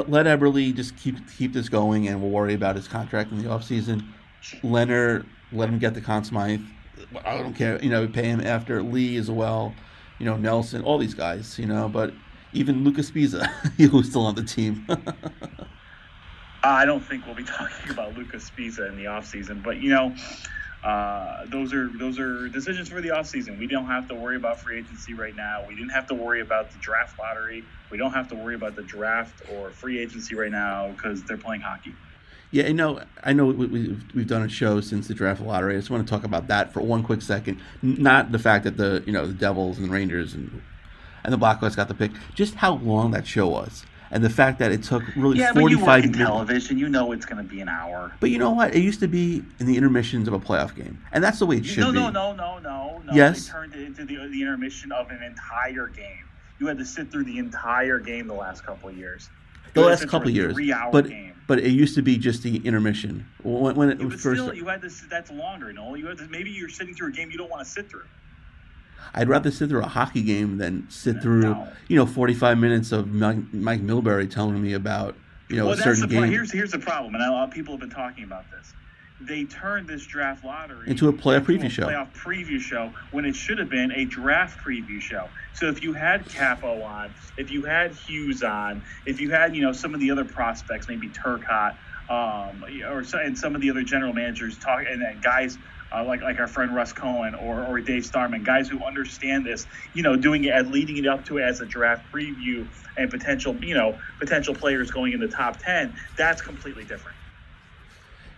let 0.07 0.27
Eberle 0.27 0.75
just 0.75 0.97
keep 0.97 1.17
keep 1.37 1.53
this 1.53 1.69
going, 1.69 2.09
and 2.09 2.21
we'll 2.21 2.31
worry 2.31 2.55
about 2.55 2.77
his 2.77 2.89
contract 2.89 3.31
in 3.31 3.39
the 3.39 3.45
offseason. 3.45 4.07
Lehner, 4.63 5.27
let 5.51 5.69
him 5.69 5.79
get 5.79 5.95
the 5.95 6.01
Conn 6.01 6.25
Smythe. 6.25 6.63
I 7.25 7.37
don't 7.39 7.55
care. 7.55 7.83
You 7.83 7.91
know, 7.91 8.03
we 8.03 8.09
pay 8.09 8.25
him 8.29 8.41
after 8.41 8.83
Lee 8.83 9.17
as 9.17 9.31
well. 9.31 9.75
You 10.19 10.27
know, 10.27 10.37
Nelson, 10.37 10.83
all 10.83 10.99
these 10.99 11.15
guys. 11.15 11.59
You 11.59 11.67
know, 11.67 11.89
but 11.89 12.15
even 12.53 12.85
Luca 12.85 13.01
Sbisa, 13.01 13.47
who's 13.91 14.09
still 14.11 14.27
on 14.27 14.35
the 14.35 14.45
team. 14.45 14.87
I 16.63 16.85
don't 16.85 17.05
think 17.05 17.27
we'll 17.27 17.35
be 17.35 17.45
talking 17.59 17.91
about 17.91 18.17
Luca 18.17 18.37
Sbisa 18.37 18.89
in 18.89 18.97
the 18.97 19.05
offseason, 19.05 19.63
but 19.63 19.79
you 19.79 19.91
know, 19.91 20.15
uh, 20.85 21.47
those 21.49 21.73
are 21.73 21.91
those 21.99 22.19
are 22.19 22.49
decisions 22.49 22.89
for 22.89 23.01
the 23.01 23.11
offseason. 23.11 23.59
We 23.59 23.69
don't 23.69 23.87
have 23.87 24.09
to 24.09 24.15
worry 24.15 24.37
about 24.37 24.61
free 24.61 24.79
agency 24.79 25.15
right 25.15 25.35
now. 25.35 25.65
We 25.67 25.77
didn't 25.77 25.91
have 25.91 26.07
to 26.07 26.15
worry 26.15 26.41
about 26.41 26.73
the 26.73 26.79
draft 26.79 27.19
lottery. 27.19 27.67
We 27.91 27.99
don't 27.99 28.13
have 28.13 28.29
to 28.29 28.35
worry 28.35 28.55
about 28.55 28.75
the 28.75 28.83
draft 28.83 29.43
or 29.49 29.73
free 29.73 30.01
agency 30.01 30.35
right 30.35 30.51
now 30.51 30.93
because 30.93 31.23
they're 31.25 31.39
playing 31.39 31.63
hockey. 31.63 31.97
Yeah, 32.53 32.67
you 32.69 32.75
know, 32.75 33.01
I 33.25 33.33
know 33.33 33.47
we, 33.47 33.67
we've, 33.67 34.05
we've 34.15 34.27
done 34.27 34.43
a 34.43 34.49
show 34.49 34.81
since 34.83 35.09
the 35.09 35.15
draft 35.15 35.41
lottery. 35.41 35.75
I 35.75 35.79
just 35.79 35.91
want 35.91 36.07
to 36.07 36.11
talk 36.11 36.23
about 36.23 36.49
that 36.49 36.73
for 36.73 36.81
one 36.83 37.03
quick 37.03 37.23
second. 37.23 37.59
Not 37.81 38.31
the 38.31 38.39
fact 38.39 38.65
that 38.65 38.77
the 38.77 39.03
you 39.07 39.13
know 39.13 39.27
the 39.27 39.33
Devils 39.33 39.79
and 39.79 39.91
Rangers 39.91 40.35
and 40.35 40.63
and 41.25 41.33
the 41.33 41.39
Blackhawks 41.39 41.77
got 41.77 41.89
the 41.89 41.95
pick, 41.95 42.13
just 42.35 42.55
how 42.57 42.75
long 42.75 43.11
that 43.13 43.27
show 43.27 43.49
was. 43.49 43.85
and 44.11 44.23
the 44.23 44.29
fact 44.29 44.59
that 44.59 44.71
it 44.71 44.83
took 44.83 45.03
really 45.17 45.39
Yeah, 45.39 45.53
but 45.55 45.61
you 45.71 45.79
work 45.79 45.87
45 45.87 46.05
in 46.05 46.11
minutes. 46.11 46.29
television. 46.29 46.79
You 46.79 46.89
know 46.91 47.13
it's 47.13 47.25
going 47.25 47.43
to 47.43 47.49
be 47.51 47.63
an 47.63 47.69
hour. 47.71 48.13
But 48.21 48.29
you 48.29 48.39
know 48.39 48.51
what? 48.51 48.75
It 48.75 48.81
used 48.83 49.01
to 49.01 49.09
be 49.09 49.43
in 49.59 49.67
the 49.67 49.77
intermissions 49.79 50.29
of 50.29 50.35
a 50.35 50.39
playoff 50.39 50.75
game, 50.75 51.03
and 51.13 51.25
that's 51.25 51.39
the 51.39 51.47
way 51.47 51.57
it 51.57 51.65
should 51.65 51.81
no, 51.85 51.93
be. 51.93 51.99
no, 51.99 52.11
no, 52.11 52.35
no, 52.35 52.59
no, 52.59 53.03
no. 53.07 53.13
Yes. 53.15 53.47
They 53.47 53.53
turned 53.53 53.75
it 53.75 53.81
into 53.87 54.05
the, 54.05 54.17
the 54.29 54.43
intermission 54.43 54.93
of 54.93 55.11
an 55.11 55.23
entire 55.23 55.87
game. 55.87 56.29
You 56.61 56.67
had 56.67 56.77
to 56.77 56.85
sit 56.85 57.11
through 57.11 57.25
the 57.25 57.39
entire 57.39 57.99
game 57.99 58.27
the 58.27 58.35
last 58.35 58.63
couple 58.67 58.91
of 58.91 58.97
years. 58.99 59.31
The 59.75 59.81
You 59.81 59.87
had 59.89 59.99
to 59.99 60.03
last 60.05 60.11
couple 60.11 60.31
years, 60.31 60.57
but 60.93 61.09
game. 61.09 61.35
but 61.47 61.59
it 61.59 61.71
used 61.71 61.95
to 61.95 62.03
be 62.03 62.17
just 62.19 62.43
the 62.43 62.57
intermission 62.67 63.27
when, 63.43 63.75
when 63.75 63.91
it 63.91 63.99
Yeah, 63.99 64.05
was 64.07 64.15
but 64.15 64.21
first. 64.21 64.43
still, 64.43 64.55
you 64.55 64.67
had 64.67 64.81
this. 64.83 65.03
That's 65.11 65.31
longer. 65.31 65.73
No, 65.73 65.95
you 65.95 66.07
had 66.07 66.19
this. 66.19 66.29
Maybe 66.31 66.51
you're 66.51 66.69
sitting 66.69 66.95
through 66.95 67.09
a 67.09 67.13
game 67.13 67.31
you 67.31 67.39
don't 67.39 67.51
want 67.51 67.65
to 67.65 67.71
sit 67.71 67.89
through. 67.91 68.05
I'd 69.15 69.29
rather 69.29 69.51
sit 69.51 69.69
through 69.69 69.83
a 69.83 69.89
hockey 69.89 70.23
game 70.23 70.59
than 70.59 70.89
sit 70.89 71.21
through 71.21 71.43
No. 71.43 71.69
you 71.89 71.97
know 71.97 72.07
45 72.07 72.57
minutes 72.59 72.93
of 72.93 73.13
Mike, 73.13 73.53
Mike 73.53 73.81
Milbury 73.83 74.31
telling 74.31 74.63
me 74.63 74.75
about 74.75 75.17
you 75.49 75.57
know 75.57 75.65
well, 75.67 75.75
a 75.75 75.77
that's 75.77 75.89
the 76.01 76.07
certain 76.09 76.23
game 76.23 76.31
here's 76.31 76.53
here's 76.53 76.71
the 76.71 76.79
problem, 76.79 77.15
and 77.15 77.23
a 77.25 77.31
lot 77.31 77.49
of 77.49 77.51
people 77.55 77.73
have 77.75 77.81
been 77.81 77.91
talking 77.91 78.25
about 78.25 78.45
this. 78.51 78.73
They 79.27 79.45
turned 79.45 79.89
this 79.89 80.07
draft 80.07 80.45
lottery 80.45 80.91
Into 80.91 81.09
a 81.09 81.13
playoff 81.13 81.49
into 81.49 81.67
preview 81.67 81.71
show. 81.71 81.87
Playoff 81.87 82.15
preview 82.15 82.61
show 82.61 82.93
when 83.11 83.25
it 83.25 83.37
should 83.37 83.59
have 83.59 83.69
been 83.69 83.93
a 83.93 84.05
draft 84.05 84.59
preview 84.67 85.01
show. 85.01 85.31
So 85.55 85.69
if 85.69 85.83
you 85.83 85.93
had 85.93 86.29
Capo 86.33 86.83
on, 86.83 87.15
if 87.37 87.51
you 87.51 87.65
had 87.65 87.95
Hughes 87.95 88.43
on, 88.43 88.83
if 89.07 89.21
you 89.21 89.31
had 89.31 89.55
you 89.55 89.63
know 89.63 89.73
some 89.73 89.95
of 89.95 90.01
the 90.01 90.11
other 90.11 90.25
prospects, 90.25 90.87
maybe 90.89 91.11
Turcotte, 91.11 91.77
um, 92.09 92.63
or 92.89 93.05
and 93.15 93.37
some 93.39 93.55
of 93.55 93.61
the 93.61 93.71
other 93.71 93.83
general 93.83 94.13
managers 94.13 94.59
talk 94.59 94.81
and, 94.89 95.03
and 95.03 95.23
guys. 95.23 95.59
Uh, 95.95 96.03
like 96.07 96.23
like 96.23 96.39
our 96.41 96.47
friend 96.49 96.75
Russ 96.75 96.95
Cohen 96.95 97.35
or, 97.35 97.67
or 97.67 97.79
Dave 97.83 98.07
Starman, 98.07 98.43
guys 98.43 98.67
who 98.67 98.83
understand 98.83 99.45
this, 99.45 99.67
you 99.93 100.03
know, 100.03 100.17
doing 100.17 100.45
it 100.45 100.55
and 100.55 100.71
leading 100.71 100.97
it 100.97 101.07
up 101.07 101.27
to 101.27 101.37
it 101.37 101.43
as 101.43 101.61
a 101.61 101.67
draft 101.67 102.07
preview 102.11 102.67
and 102.97 103.11
potential, 103.11 103.59
you 103.61 103.75
know, 103.75 103.99
potential 104.19 104.55
players 104.55 104.91
going 104.91 105.13
in 105.13 105.21
the 105.21 105.29
top 105.29 105.59
ten. 105.59 105.93
That's 106.17 106.41
completely 106.41 106.87
different. 106.87 107.19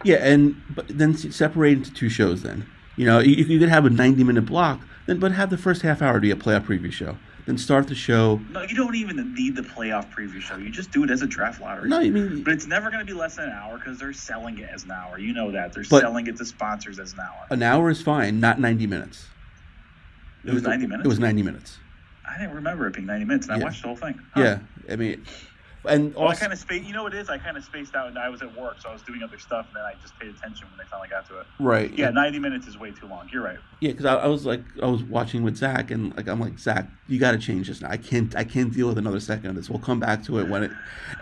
Yeah, 0.04 0.16
and 0.16 0.60
but 0.74 0.86
then 0.88 1.14
separate 1.16 1.72
into 1.78 1.92
two 1.92 2.08
shows. 2.08 2.42
Then 2.42 2.66
you 2.96 3.06
know 3.06 3.18
you, 3.20 3.34
you 3.44 3.58
could 3.58 3.68
have 3.68 3.84
a 3.84 3.90
90 3.90 4.22
minute 4.24 4.46
block, 4.46 4.80
then 5.06 5.18
but 5.18 5.32
have 5.32 5.50
the 5.50 5.58
first 5.58 5.82
half 5.82 6.02
hour 6.02 6.20
be 6.20 6.30
a 6.30 6.36
playoff 6.36 6.64
preview 6.66 6.92
show. 6.92 7.16
Then 7.46 7.58
start 7.58 7.88
the 7.88 7.94
show. 7.94 8.40
No, 8.52 8.62
you 8.62 8.74
don't 8.74 8.94
even 8.94 9.34
need 9.34 9.54
the 9.54 9.60
playoff 9.62 10.10
preview 10.10 10.40
show. 10.40 10.56
You 10.56 10.70
just 10.70 10.92
do 10.92 11.04
it 11.04 11.10
as 11.10 11.20
a 11.20 11.26
draft 11.26 11.60
lottery. 11.60 11.90
No, 11.90 11.98
I 11.98 12.08
mean- 12.08 12.42
but 12.42 12.54
it's 12.54 12.66
never 12.66 12.90
going 12.90 13.00
to 13.00 13.04
be 13.04 13.12
less 13.18 13.36
than 13.36 13.46
an 13.46 13.52
hour 13.52 13.76
because 13.76 13.98
they're 13.98 14.14
selling 14.14 14.58
it 14.58 14.70
as 14.72 14.84
an 14.84 14.92
hour. 14.92 15.18
You 15.18 15.34
know 15.34 15.50
that 15.50 15.74
they're 15.74 15.84
selling 15.84 16.26
it 16.26 16.38
to 16.38 16.44
sponsors 16.46 16.98
as 16.98 17.12
an 17.12 17.20
hour. 17.20 17.46
An 17.50 17.62
hour 17.62 17.90
is 17.90 18.00
fine, 18.00 18.40
not 18.40 18.60
90 18.60 18.86
minutes. 18.86 19.26
It 20.46 20.54
was 20.54 20.62
90 20.62 20.86
minutes. 20.86 21.04
It 21.04 21.08
was 21.08 21.18
90 21.18 21.42
minutes. 21.42 21.78
I 22.26 22.38
didn't 22.38 22.54
remember 22.54 22.86
it 22.86 22.94
being 22.94 23.06
90 23.06 23.24
minutes, 23.26 23.48
and 23.48 23.58
Yeah. 23.58 23.64
I 23.64 23.68
watched 23.68 23.82
the 23.82 23.88
whole 23.88 23.96
thing. 23.96 24.18
Huh. 24.32 24.40
Yeah, 24.42 24.58
I 24.90 24.96
mean, 24.96 25.22
and 25.86 26.14
Well, 26.14 26.28
I 26.28 26.34
kind 26.34 26.52
of 26.52 26.58
spaced. 26.58 26.84
You 26.84 26.92
know 26.92 27.02
what 27.02 27.14
it 27.14 27.18
is? 27.20 27.28
I 27.28 27.38
kind 27.38 27.56
of 27.56 27.64
spaced 27.64 27.94
out, 27.94 28.08
and 28.08 28.18
I 28.18 28.28
was 28.28 28.42
at 28.42 28.56
work, 28.58 28.80
so 28.80 28.88
I 28.88 28.92
was 28.92 29.02
doing 29.02 29.22
other 29.22 29.38
stuff, 29.38 29.66
and 29.68 29.76
then 29.76 29.82
I 29.84 29.94
just 30.00 30.18
paid 30.18 30.30
attention 30.34 30.66
when 30.68 30.78
they 30.78 30.84
finally 30.90 31.08
got 31.08 31.26
to 31.28 31.40
it. 31.40 31.46
right. 31.60 31.92
Yeah, 31.96 32.10
90 32.10 32.38
minutes 32.38 32.66
is 32.66 32.78
way 32.78 32.90
too 32.92 33.06
long. 33.06 33.28
You're 33.32 33.42
right. 33.42 33.58
Yeah, 33.80 33.90
because 33.90 34.06
I, 34.06 34.14
I 34.16 34.26
was 34.26 34.46
like, 34.46 34.62
I 34.82 34.86
was 34.86 35.02
watching 35.02 35.42
with 35.42 35.56
Zach, 35.56 35.90
and 35.90 36.16
like, 36.16 36.28
I'm 36.28 36.40
like, 36.40 36.58
Zach, 36.58 36.88
you 37.08 37.18
got 37.18 37.32
to 37.32 37.38
change 37.38 37.68
this 37.68 37.80
now. 37.80 37.90
I 37.90 37.96
can't, 37.96 38.34
I 38.36 38.44
can't 38.44 38.72
deal 38.72 38.88
with 38.88 38.98
another 38.98 39.20
second 39.20 39.50
of 39.50 39.56
this. 39.56 39.68
We'll 39.68 39.78
come 39.78 40.00
back 40.00 40.22
to 40.24 40.38
it 40.38 40.48
when 40.48 40.64
it, 40.64 40.70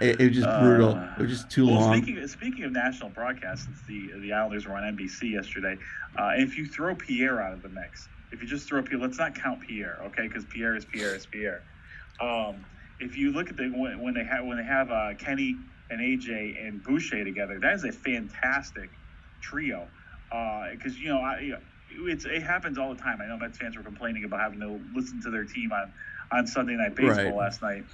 it, 0.01 0.21
it 0.21 0.29
was 0.29 0.37
just 0.37 0.61
brutal. 0.61 0.97
It 1.19 1.23
was 1.23 1.31
just 1.31 1.51
too 1.51 1.65
Uh, 1.65 1.73
well, 1.73 1.81
long. 1.81 2.03
Speaking, 2.03 2.29
speaking 2.29 2.65
of 2.65 2.73
national 2.73 3.11
broadcasts, 3.11 3.65
since 3.67 3.81
the 3.89 4.13
the 4.21 4.33
Islanders 4.33 4.67
were 4.67 4.75
on 4.77 4.97
NBC 4.97 5.33
yesterday, 5.33 5.77
uh, 6.17 6.33
if 6.37 6.57
you 6.57 6.67
throw 6.67 6.95
Pierre 6.95 7.41
out 7.41 7.53
of 7.53 7.63
the 7.63 7.69
mix, 7.69 8.09
if 8.31 8.41
you 8.43 8.49
just 8.49 8.69
throw 8.69 8.83
Pierre, 8.83 9.01
let's 9.01 9.19
not 9.19 9.35
count 9.35 9.61
Pierre, 9.61 9.99
okay? 10.05 10.29
Because 10.29 10.45
Pierre 10.45 10.77
is 10.77 10.85
Pierre 10.85 11.15
is 11.15 11.27
Pierre. 11.27 11.63
Um, 12.21 12.65
if 13.03 13.17
you 13.17 13.33
look 13.33 13.51
at 13.51 13.57
the 13.57 13.69
when, 13.75 14.01
when 14.01 14.15
they 14.15 14.25
have 14.25 14.45
when 14.45 14.57
they 14.59 14.65
have 14.65 14.91
uh, 14.91 15.15
Kenny 15.19 15.61
and 15.91 16.01
AJ 16.01 16.67
and 16.67 16.83
Boucher 16.83 17.25
together, 17.25 17.59
that 17.61 17.75
is 17.75 17.85
a 17.85 17.93
fantastic 17.93 18.99
trio. 19.41 19.91
Because 20.31 20.99
you 20.99 21.09
know, 21.09 21.21
I, 21.21 21.41
you 21.41 21.53
know, 21.53 21.59
it's 22.07 22.25
it 22.25 22.43
happens 22.43 22.79
all 22.79 22.95
the 22.95 23.03
time. 23.03 23.19
I 23.21 23.27
know 23.27 23.37
Mets 23.37 23.59
fans 23.59 23.77
were 23.77 23.83
complaining 23.83 24.25
about 24.25 24.41
having 24.41 24.61
to 24.61 24.81
listen 24.95 25.21
to 25.23 25.31
their 25.31 25.45
team 25.45 25.73
on 25.73 25.93
on 26.31 26.47
Sunday 26.47 26.75
Night 26.75 26.95
Baseball 26.97 27.25
Right. 27.25 27.35
last 27.35 27.61
night, 27.61 27.85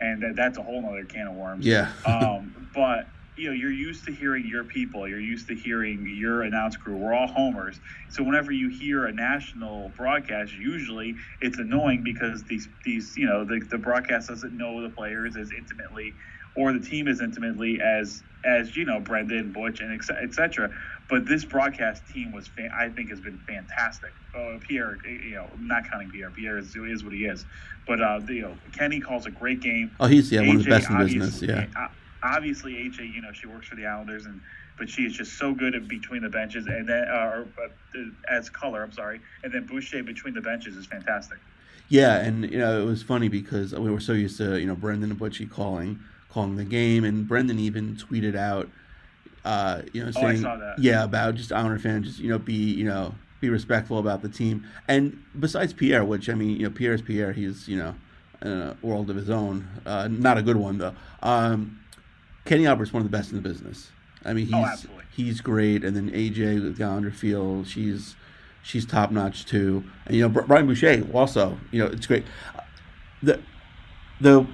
and 0.00 0.22
that, 0.22 0.36
that's 0.36 0.58
a 0.58 0.62
whole 0.62 0.88
other 0.88 1.04
can 1.04 1.26
of 1.26 1.34
worms. 1.34 1.66
Yeah. 1.66 1.90
um, 2.06 2.68
but 2.74 3.10
you 3.38 3.48
know, 3.48 3.54
you're 3.54 3.70
used 3.70 4.04
to 4.06 4.12
hearing 4.12 4.46
your 4.46 4.64
people. 4.64 5.06
You're 5.06 5.20
used 5.20 5.48
to 5.48 5.54
hearing 5.54 6.06
your 6.18 6.42
announce 6.42 6.76
crew. 6.76 6.96
We're 6.96 7.14
all 7.14 7.28
homers. 7.28 7.80
So 8.10 8.22
whenever 8.22 8.50
you 8.50 8.68
hear 8.68 9.06
a 9.06 9.12
national 9.12 9.92
broadcast, 9.96 10.52
usually 10.52 11.14
it's 11.40 11.58
annoying 11.58 12.02
because 12.02 12.42
these 12.44 12.68
these 12.84 13.16
you 13.16 13.26
know 13.26 13.44
the, 13.44 13.60
the 13.70 13.78
broadcast 13.78 14.28
doesn't 14.28 14.56
know 14.56 14.82
the 14.82 14.90
players 14.90 15.36
as 15.36 15.50
intimately 15.56 16.14
or 16.56 16.72
the 16.72 16.80
team 16.80 17.06
as 17.06 17.20
intimately 17.20 17.80
as 17.80 18.22
as 18.44 18.76
you 18.76 18.84
know 18.84 18.98
Brendan 18.98 19.52
Butch 19.52 19.80
and 19.80 19.92
et 19.92 20.14
et 20.20 20.34
cetera. 20.34 20.70
But 21.08 21.24
this 21.24 21.42
broadcast 21.42 22.02
team 22.12 22.32
was, 22.32 22.48
fan- 22.48 22.70
I 22.70 22.90
think, 22.90 23.08
has 23.08 23.20
been 23.20 23.38
fantastic. 23.46 24.10
Uh, 24.36 24.58
Pierre, 24.60 24.98
you 25.06 25.36
know, 25.36 25.48
not 25.58 25.90
counting 25.90 26.10
Pierre. 26.10 26.30
Pierre 26.30 26.58
is, 26.58 26.76
is 26.76 27.02
what 27.02 27.14
he 27.14 27.24
is. 27.24 27.46
But 27.86 28.02
uh, 28.02 28.20
you 28.28 28.42
know, 28.42 28.58
Kenny 28.76 29.00
calls 29.00 29.24
a 29.24 29.30
great 29.30 29.60
game. 29.60 29.90
Oh, 30.00 30.06
he's, 30.06 30.30
yeah, 30.30 30.46
one 30.46 30.56
of 30.56 30.64
the 30.64 30.68
best 30.68 30.90
in 30.90 30.98
business, 30.98 31.40
yeah. 31.40 31.66
uh, 31.74 31.88
Obviously, 32.22 32.74
AJ, 32.74 33.14
you 33.14 33.22
know, 33.22 33.32
she 33.32 33.46
works 33.46 33.68
for 33.68 33.76
the 33.76 33.86
Islanders, 33.86 34.26
and 34.26 34.40
but 34.78 34.88
she 34.88 35.02
is 35.02 35.12
just 35.12 35.38
so 35.38 35.52
good 35.54 35.74
at 35.74 35.88
between 35.88 36.22
the 36.22 36.28
benches, 36.28 36.66
and 36.66 36.88
then 36.88 37.04
uh, 37.08 37.12
or, 37.34 37.46
uh, 37.62 37.98
as 38.28 38.48
color, 38.50 38.82
I'm 38.82 38.92
sorry, 38.92 39.20
and 39.42 39.52
then 39.52 39.66
Boucher 39.66 40.02
between 40.02 40.34
the 40.34 40.40
benches 40.40 40.76
is 40.76 40.86
fantastic. 40.86 41.38
Yeah, 41.88 42.18
and 42.18 42.50
you 42.50 42.58
know 42.58 42.80
it 42.82 42.84
was 42.84 43.02
funny 43.02 43.28
because 43.28 43.72
we 43.74 43.90
were 43.90 44.00
so 44.00 44.12
used 44.12 44.36
to 44.38 44.58
you 44.60 44.66
know 44.66 44.74
Brendan 44.76 45.10
and 45.10 45.18
Butchie 45.18 45.50
calling 45.50 45.98
calling 46.30 46.56
the 46.56 46.64
game, 46.64 47.04
and 47.04 47.26
Brendan 47.26 47.58
even 47.58 47.96
tweeted 47.96 48.36
out, 48.36 48.68
uh, 49.44 49.82
you 49.92 50.04
know, 50.04 50.10
Oh, 50.14 50.20
I 50.20 50.32
saying 50.32 50.42
saw 50.42 50.56
that. 50.56 50.78
yeah 50.78 51.04
about 51.04 51.34
just 51.36 51.52
Islander 51.52 51.78
fans, 51.78 52.06
just 52.06 52.18
you 52.18 52.28
know 52.28 52.38
be 52.38 52.52
you 52.54 52.84
know 52.84 53.14
be 53.40 53.48
respectful 53.48 53.98
about 53.98 54.20
the 54.22 54.28
team, 54.28 54.64
and 54.88 55.22
besides 55.38 55.72
Pierre, 55.72 56.04
which 56.04 56.28
I 56.28 56.34
mean 56.34 56.50
you 56.56 56.64
know 56.64 56.70
Pierre 56.70 56.94
is 56.94 57.02
Pierre, 57.02 57.32
he's 57.32 57.66
you 57.68 57.76
know 57.78 57.94
in 58.42 58.52
a 58.52 58.76
world 58.82 59.10
of 59.10 59.16
his 59.16 59.30
own, 59.30 59.66
uh, 59.86 60.06
not 60.08 60.38
a 60.38 60.42
good 60.42 60.56
one 60.56 60.78
though. 60.78 60.94
Um, 61.22 61.80
Kenny 62.44 62.66
Albert's 62.66 62.92
one 62.92 63.02
of 63.04 63.10
the 63.10 63.16
best 63.16 63.30
in 63.30 63.36
the 63.40 63.48
business. 63.48 63.90
I 64.24 64.32
mean 64.32 64.48
oh, 64.52 64.64
he's 64.64 64.86
Oh, 64.86 65.00
he's 65.14 65.40
great, 65.40 65.84
and 65.84 65.96
then 65.96 66.10
AJ 66.10 66.62
with 66.62 66.78
Gallagher 66.78 67.10
Field, 67.10 67.66
she's 67.66 68.16
she's 68.62 68.84
top 68.86 69.10
notch 69.10 69.46
too. 69.46 69.84
And 70.06 70.16
you 70.16 70.22
know 70.28 70.28
Brian 70.28 70.66
Boucher 70.66 71.06
also, 71.12 71.58
you 71.70 71.80
know 71.80 71.86
it's 71.90 72.06
great. 72.06 72.24
The 73.22 73.40
the 74.20 74.46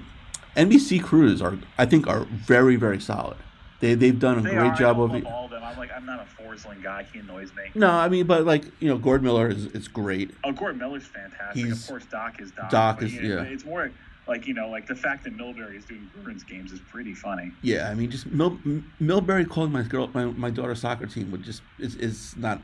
NBC 0.55 1.03
crews 1.03 1.41
are 1.41 1.57
I 1.77 1.85
think 1.85 2.07
are 2.07 2.25
very 2.25 2.75
very 2.75 2.99
solid. 2.99 3.37
They 3.81 3.93
they've 3.93 4.17
done 4.17 4.39
a 4.39 4.41
They 4.41 4.51
great 4.51 4.71
are, 4.71 4.75
job 4.75 5.01
of 5.01 5.13
it. 5.15 5.25
all 5.25 5.47
them. 5.49 5.61
I'm 5.63 5.77
like, 5.77 5.91
I'm 5.95 6.05
not 6.05 6.19
a 6.25 6.41
Forsling 6.41 6.81
guy. 6.81 7.05
He 7.11 7.19
annoys 7.19 7.53
me. 7.55 7.63
No, 7.75 7.89
I 7.89 8.07
mean, 8.07 8.25
but 8.25 8.45
like 8.45 8.63
you 8.79 8.87
know, 8.87 8.97
Gord 8.97 9.21
Miller 9.21 9.49
is 9.49 9.65
is 9.67 9.87
great. 9.87 10.31
Oh, 10.43 10.51
Gordon 10.53 10.79
Miller's 10.79 11.05
fantastic. 11.05 11.65
He's- 11.65 11.81
of 11.81 11.87
course, 11.87 12.05
Doc 12.05 12.39
is 12.41 12.51
Doc. 12.51 12.69
Doc 12.69 13.01
is- 13.03 13.13
know, 13.13 13.21
yeah. 13.21 13.41
It's 13.43 13.65
more 13.65 13.91
like 14.27 14.47
you 14.47 14.53
know, 14.53 14.69
like 14.69 14.87
the 14.87 14.95
fact 14.95 15.23
that 15.23 15.37
Milbury 15.37 15.77
is 15.77 15.85
doing 15.85 16.09
Bruins 16.23 16.43
games 16.43 16.71
is 16.71 16.79
pretty 16.79 17.13
funny. 17.13 17.51
Yeah, 17.61 17.89
I 17.89 17.93
mean, 17.93 18.09
just 18.09 18.25
Mil- 18.27 18.59
Milbury 19.01 19.47
calling 19.47 19.71
my 19.71 19.83
girl 19.83 20.09
my, 20.13 20.25
my 20.25 20.49
daughter's 20.49 20.81
soccer 20.81 21.05
team 21.05 21.31
would 21.31 21.43
just 21.43 21.61
is, 21.79 21.95
is 21.95 22.35
not 22.35 22.61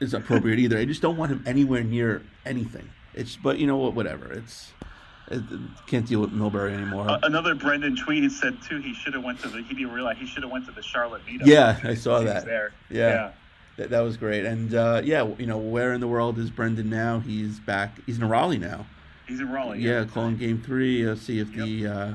is 0.00 0.14
appropriate 0.14 0.58
either. 0.58 0.78
I 0.78 0.84
just 0.84 1.02
don't 1.02 1.16
want 1.16 1.32
him 1.32 1.42
anywhere 1.46 1.84
near 1.84 2.22
anything. 2.44 2.88
It's 3.14 3.36
but 3.36 3.58
you 3.58 3.66
know 3.66 3.76
what, 3.76 3.94
whatever. 3.94 4.32
It's 4.32 4.72
it, 5.30 5.42
can't 5.86 6.06
deal 6.06 6.20
with 6.20 6.32
Milbury 6.32 6.72
anymore. 6.72 7.08
Uh, 7.08 7.18
another 7.22 7.54
Brendan 7.54 7.96
tweet 7.96 8.30
said 8.32 8.60
too. 8.62 8.80
He 8.80 8.94
should 8.94 9.14
have 9.14 9.24
went 9.24 9.40
to 9.40 9.48
the. 9.48 9.62
He 9.62 9.74
didn't 9.74 9.92
realize 9.92 10.16
he 10.18 10.26
should 10.26 10.42
have 10.42 10.52
went 10.52 10.66
to 10.66 10.72
the 10.72 10.82
Charlotte 10.82 11.22
meetup. 11.26 11.46
Yeah, 11.46 11.78
I 11.84 11.94
saw 11.94 12.20
that. 12.20 12.44
There. 12.44 12.72
Yeah. 12.90 13.08
yeah. 13.08 13.32
That, 13.76 13.90
that 13.90 14.00
was 14.00 14.16
great. 14.16 14.44
And 14.44 14.74
uh, 14.74 15.02
yeah, 15.04 15.28
you 15.38 15.46
know, 15.46 15.58
where 15.58 15.92
in 15.92 16.00
the 16.00 16.08
world 16.08 16.38
is 16.38 16.50
Brendan 16.50 16.90
now? 16.90 17.20
He's 17.20 17.60
back. 17.60 17.98
He's 18.06 18.18
in 18.18 18.28
Raleigh 18.28 18.58
now. 18.58 18.86
He's 19.28 19.40
in 19.40 19.50
Raleigh. 19.50 19.80
Yeah, 19.80 20.04
calling 20.04 20.36
game 20.36 20.60
three. 20.62 21.06
Uh, 21.06 21.14
see 21.14 21.38
if 21.38 21.52
the 21.52 21.86
uh, 21.86 22.14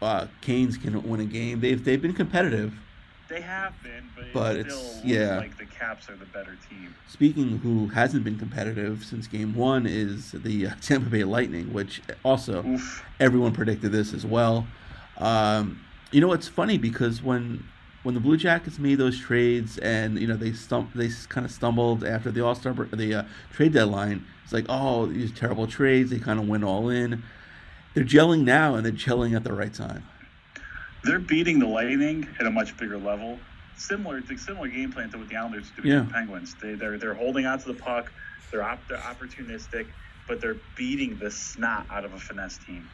uh, 0.00 0.26
Canes 0.40 0.76
can 0.76 1.02
win 1.02 1.20
a 1.20 1.24
game. 1.24 1.60
They've 1.60 1.82
they've 1.84 2.00
been 2.00 2.14
competitive. 2.14 2.72
They 3.28 3.40
have 3.42 3.80
been, 3.84 4.08
but, 4.16 4.24
But 4.32 4.56
it 4.56 4.60
it's- 4.66 4.96
still 4.98 5.06
yeah. 5.08 5.36
like 5.38 5.56
the 5.56 5.64
Caps 5.66 6.10
are 6.10 6.16
the 6.16 6.24
better 6.26 6.56
team. 6.68 6.94
Speaking 7.08 7.52
of 7.52 7.60
who 7.60 7.86
hasn't 7.88 8.24
been 8.24 8.36
competitive 8.38 9.04
since 9.04 9.28
game 9.28 9.54
one 9.54 9.86
is 9.86 10.32
the 10.32 10.66
uh, 10.68 10.70
Tampa 10.80 11.08
Bay 11.10 11.22
Lightning, 11.24 11.72
which 11.72 12.02
also 12.24 12.64
Oof. 12.66 13.04
everyone 13.20 13.52
predicted 13.52 13.92
this 13.92 14.12
as 14.12 14.26
well. 14.26 14.66
Um, 15.18 15.80
you 16.10 16.20
know, 16.20 16.32
it's 16.32 16.48
funny 16.48 16.76
because 16.76 17.22
when 17.22 17.62
when 18.02 18.14
the 18.14 18.20
Blue 18.20 18.36
Jackets 18.36 18.78
made 18.78 18.96
those 18.96 19.18
trades 19.18 19.78
and 19.78 20.18
you 20.18 20.26
know 20.26 20.36
they 20.36 20.52
stump 20.52 20.92
they 20.94 21.10
kind 21.28 21.44
of 21.44 21.52
stumbled 21.52 22.04
after 22.04 22.30
the 22.30 22.44
All 22.44 22.54
Star 22.54 22.72
the 22.72 23.14
uh, 23.14 23.22
trade 23.52 23.72
deadline. 23.72 24.24
It's 24.44 24.52
like 24.52 24.66
oh 24.68 25.06
these 25.06 25.32
terrible 25.32 25.66
trades. 25.66 26.10
They 26.10 26.18
kind 26.18 26.40
of 26.40 26.48
went 26.48 26.64
all 26.64 26.88
in. 26.88 27.22
They're 27.94 28.04
gelling 28.04 28.44
now 28.44 28.74
and 28.76 28.84
they're 28.84 28.92
gelling 28.92 29.34
at 29.34 29.44
the 29.44 29.52
right 29.52 29.72
time. 29.72 30.04
They're 31.02 31.18
beating 31.18 31.58
the 31.58 31.66
Lightning 31.66 32.28
at 32.38 32.46
a 32.46 32.50
much 32.50 32.76
bigger 32.76 32.98
level. 32.98 33.38
Similar, 33.76 34.18
it's 34.18 34.30
a 34.30 34.36
similar 34.36 34.68
game 34.68 34.92
plan 34.92 35.10
to 35.10 35.18
what 35.18 35.28
the 35.28 35.36
Islanders 35.36 35.70
do 35.74 35.88
Yeah. 35.88 36.00
with 36.00 36.08
the 36.08 36.14
Penguins. 36.14 36.54
They, 36.60 36.74
they're 36.74 36.98
they're 36.98 37.14
holding 37.14 37.46
on 37.46 37.58
to 37.58 37.66
the 37.68 37.74
puck. 37.74 38.12
They're 38.50 38.62
op, 38.62 38.80
they're 38.88 38.98
opportunistic, 38.98 39.86
but 40.28 40.40
they're 40.40 40.56
beating 40.76 41.16
the 41.18 41.30
snot 41.30 41.86
out 41.90 42.04
of 42.04 42.12
a 42.12 42.18
finesse 42.18 42.58
team. 42.58 42.88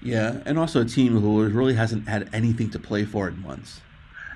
Yeah, 0.00 0.40
and 0.46 0.58
also 0.58 0.80
a 0.80 0.84
team 0.84 1.18
who 1.20 1.46
really 1.48 1.74
hasn't 1.74 2.08
had 2.08 2.28
anything 2.32 2.70
to 2.70 2.78
play 2.78 3.04
for 3.04 3.28
in 3.28 3.40
months. 3.40 3.80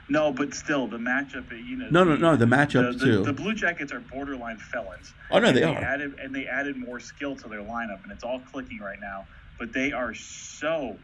No, 0.08 0.32
but 0.32 0.54
still, 0.54 0.86
the 0.86 0.98
matchup. 0.98 1.50
You 1.50 1.76
know, 1.76 1.88
No, 1.90 2.04
no, 2.04 2.16
no, 2.16 2.36
the 2.36 2.44
matchup, 2.44 2.98
the, 2.98 3.04
too. 3.04 3.24
The 3.24 3.32
Blue 3.32 3.54
Jackets 3.54 3.92
are 3.92 4.00
borderline 4.00 4.58
felons. 4.58 5.12
Oh, 5.30 5.38
no, 5.40 5.48
And 5.48 5.56
they 5.56 5.64
are. 5.64 5.76
Added, 5.76 6.14
and 6.22 6.34
they 6.34 6.46
added 6.46 6.76
more 6.76 7.00
skill 7.00 7.34
to 7.36 7.48
their 7.48 7.62
lineup, 7.62 8.02
and 8.04 8.12
it's 8.12 8.22
all 8.22 8.40
clicking 8.52 8.78
right 8.78 9.00
now. 9.00 9.26
But 9.58 9.72
they 9.72 9.92
are 9.92 10.14
so 10.14 10.96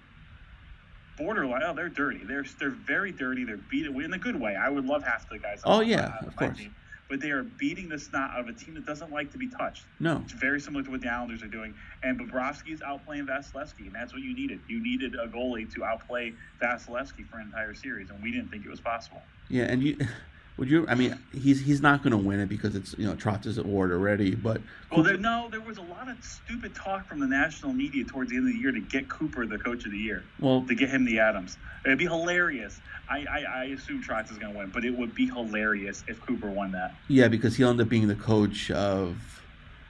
borderline. 1.18 1.62
Oh, 1.64 1.74
they're 1.74 1.88
dirty. 1.88 2.20
They're 2.24 2.44
they're 2.60 2.70
very 2.70 3.12
dirty. 3.12 3.44
They're 3.44 3.56
beating 3.70 4.00
in 4.00 4.12
a 4.12 4.18
good 4.18 4.38
way. 4.40 4.54
I 4.56 4.68
would 4.68 4.84
love 4.84 5.02
half 5.02 5.28
the 5.28 5.38
guys. 5.38 5.62
Oh, 5.64 5.78
on- 5.80 5.88
yeah, 5.88 6.12
of 6.26 6.36
course. 6.36 6.56
team. 6.58 6.74
But 7.12 7.20
they 7.20 7.30
are 7.30 7.42
beating 7.42 7.90
the 7.90 7.98
snot 7.98 8.30
out 8.30 8.40
of 8.40 8.48
a 8.48 8.54
team 8.54 8.72
that 8.72 8.86
doesn't 8.86 9.12
like 9.12 9.30
to 9.32 9.36
be 9.36 9.46
touched. 9.46 9.84
No. 10.00 10.22
It's 10.24 10.32
very 10.32 10.58
similar 10.58 10.82
to 10.82 10.90
what 10.90 11.02
the 11.02 11.12
Islanders 11.12 11.42
are 11.42 11.48
doing. 11.48 11.74
And 12.02 12.18
Bobrovsky's 12.18 12.80
outplaying 12.80 13.26
Vasilevsky, 13.26 13.84
and 13.84 13.94
that's 13.94 14.14
what 14.14 14.22
you 14.22 14.34
needed. 14.34 14.60
You 14.66 14.82
needed 14.82 15.14
a 15.16 15.28
goalie 15.28 15.70
to 15.74 15.84
outplay 15.84 16.32
Vasilevsky 16.62 17.28
for 17.28 17.38
an 17.38 17.48
entire 17.48 17.74
series, 17.74 18.08
and 18.08 18.22
we 18.22 18.32
didn't 18.32 18.48
think 18.48 18.64
it 18.64 18.70
was 18.70 18.80
possible. 18.80 19.26
Yeah, 19.50 19.64
and 19.64 19.82
you 19.82 19.98
would 20.56 20.68
you? 20.68 20.86
I 20.88 20.94
mean, 20.94 21.18
he's 21.32 21.60
he's 21.60 21.80
not 21.80 22.02
going 22.02 22.10
to 22.10 22.16
win 22.18 22.40
it 22.40 22.48
because 22.48 22.74
it's 22.74 22.94
you 22.98 23.06
know 23.06 23.14
Trotz's 23.14 23.58
award 23.58 23.90
already. 23.90 24.34
But 24.34 24.60
Well, 24.90 25.02
there, 25.02 25.16
no, 25.16 25.48
there 25.50 25.60
was 25.60 25.78
a 25.78 25.82
lot 25.82 26.08
of 26.08 26.22
stupid 26.22 26.74
talk 26.74 27.06
from 27.08 27.20
the 27.20 27.26
national 27.26 27.72
media 27.72 28.04
towards 28.04 28.30
the 28.30 28.36
end 28.36 28.48
of 28.48 28.54
the 28.54 28.58
year 28.60 28.72
to 28.72 28.80
get 28.80 29.08
Cooper 29.08 29.46
the 29.46 29.58
coach 29.58 29.84
of 29.86 29.92
the 29.92 29.98
year. 29.98 30.22
Well- 30.40 30.62
to 30.68 30.74
get 30.74 30.90
him 30.90 31.04
the 31.04 31.18
Adams, 31.20 31.56
it'd 31.84 31.98
be 31.98 32.04
hilarious. 32.04 32.80
I, 33.08 33.24
I, 33.30 33.44
I 33.44 33.64
assume 33.64 34.02
Trotz 34.02 34.30
is 34.30 34.38
going 34.38 34.52
to 34.52 34.58
win, 34.58 34.70
but 34.72 34.84
it 34.84 34.96
would 34.96 35.14
be 35.14 35.26
hilarious 35.26 36.04
if 36.06 36.20
Cooper 36.20 36.48
won 36.50 36.72
that. 36.72 36.94
yeah, 37.08 37.28
because 37.28 37.56
he'll 37.56 37.70
end 37.70 37.80
up 37.80 37.88
being 37.88 38.08
the 38.08 38.14
coach 38.14 38.70
of 38.70 39.16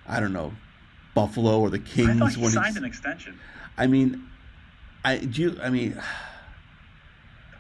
I 0.07 0.19
don't 0.21 0.33
know 0.33 0.53
Buffalo 1.15 1.61
or 1.61 1.71
the 1.71 1.79
Kings 1.79 2.09
I 2.11 2.19
thought 2.19 2.35
he 2.35 2.49
signed 2.49 2.77
an 2.77 2.85
extension. 2.85 3.39
I 3.77 3.87
mean, 3.87 4.27
I 5.05 5.19
do. 5.19 5.43
You, 5.43 5.59
I 5.63 5.71
mean. 5.71 6.01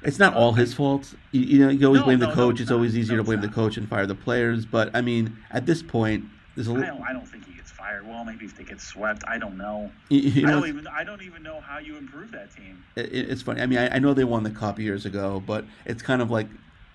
It's 0.05 0.19
not 0.19 0.35
all 0.35 0.53
his 0.53 0.75
fault. 0.75 1.15
You, 1.31 1.41
you 1.43 1.59
know, 1.61 1.69
you 1.71 1.87
always 1.87 2.01
No, 2.01 2.05
blame 2.07 2.19
no, 2.19 2.27
the 2.27 2.31
no, 2.31 2.35
coach. 2.37 2.55
it's 2.55 2.63
it's 2.63 2.71
always 2.71 2.97
easier 2.97 3.17
No, 3.17 3.23
to 3.23 3.27
blame 3.27 3.41
the 3.41 3.49
coach 3.49 3.77
and 3.77 3.89
fire 3.89 4.07
the 4.07 4.15
players. 4.15 4.67
But 4.67 4.91
I 4.95 5.01
mean, 5.01 5.37
at 5.51 5.67
this 5.67 5.83
point, 5.83 6.25
there's 6.55 6.69
a 6.69 6.71
I 6.71 6.75
little. 6.75 6.97
don't, 6.99 7.07
I 7.09 7.13
don't 7.13 7.27
think 7.27 7.47
he 7.47 7.55
gets 7.55 7.71
fired. 7.71 8.07
Well, 8.07 8.25
maybe 8.25 8.45
if 8.45 8.57
they 8.57 8.65
get 8.65 8.81
swept, 8.81 9.23
I 9.27 9.39
don't 9.39 9.57
know. 9.57 9.91
You- 10.09 10.21
you 10.21 10.49
I 10.49 10.51
don't 10.51 10.67
even 10.69 10.87
I 10.89 11.05
don't 11.05 11.23
even 11.23 11.43
know 11.43 11.61
how 11.61 11.79
you 11.79 11.97
improve 11.97 12.31
that 12.33 12.55
team. 12.57 12.83
it, 12.97 13.13
it's 13.13 13.43
funny. 13.43 13.61
I 13.61 13.67
mean, 13.67 13.79
I, 13.79 13.97
I 13.97 13.99
know 13.99 14.13
they 14.15 14.25
won 14.25 14.43
the 14.43 14.51
cup 14.51 14.79
years 14.79 15.07
ago, 15.07 15.43
but 15.47 15.65
it's 15.87 16.03
kind 16.03 16.21
of 16.23 16.31
like 16.31 16.49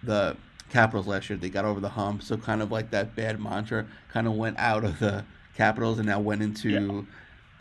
the 0.04 0.36
Capitals 0.70 1.08
last 1.08 1.30
year. 1.30 1.38
They 1.40 1.50
got 1.50 1.64
over 1.64 1.80
the 1.80 1.90
hump, 1.90 2.22
so 2.24 2.36
kind 2.38 2.62
of 2.62 2.72
like 2.72 2.92
that 2.92 3.16
bad 3.16 3.40
mantra 3.40 3.86
kind 4.10 4.28
of 4.28 4.34
went 4.34 4.58
out 4.60 4.84
of 4.84 5.00
the 5.00 5.24
Capitals 5.56 5.98
and 5.98 6.08
now 6.08 6.20
went 6.20 6.42
into 6.44 7.08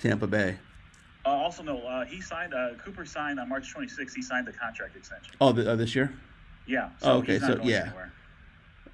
Tampa 0.00 0.26
Bay. 0.26 0.56
Uh, 1.26 1.30
also, 1.30 1.62
no, 1.62 1.80
uh, 1.82 2.04
he 2.04 2.20
signed. 2.20 2.54
Uh, 2.54 2.70
Cooper 2.84 3.04
signed 3.04 3.40
on 3.40 3.48
March 3.48 3.74
26th. 3.74 4.14
He 4.14 4.22
signed 4.22 4.46
the 4.46 4.52
contract 4.52 4.94
extension. 4.96 5.34
Oh, 5.40 5.50
the, 5.52 5.72
uh, 5.72 5.76
this 5.76 5.94
year? 5.94 6.12
Yeah. 6.66 6.90
Oh, 7.02 7.18
okay, 7.18 7.32
he's 7.32 7.42
not 7.42 7.50
so 7.50 7.56
going 7.56 7.68
yeah. 7.68 7.82
anywhere. 7.86 8.12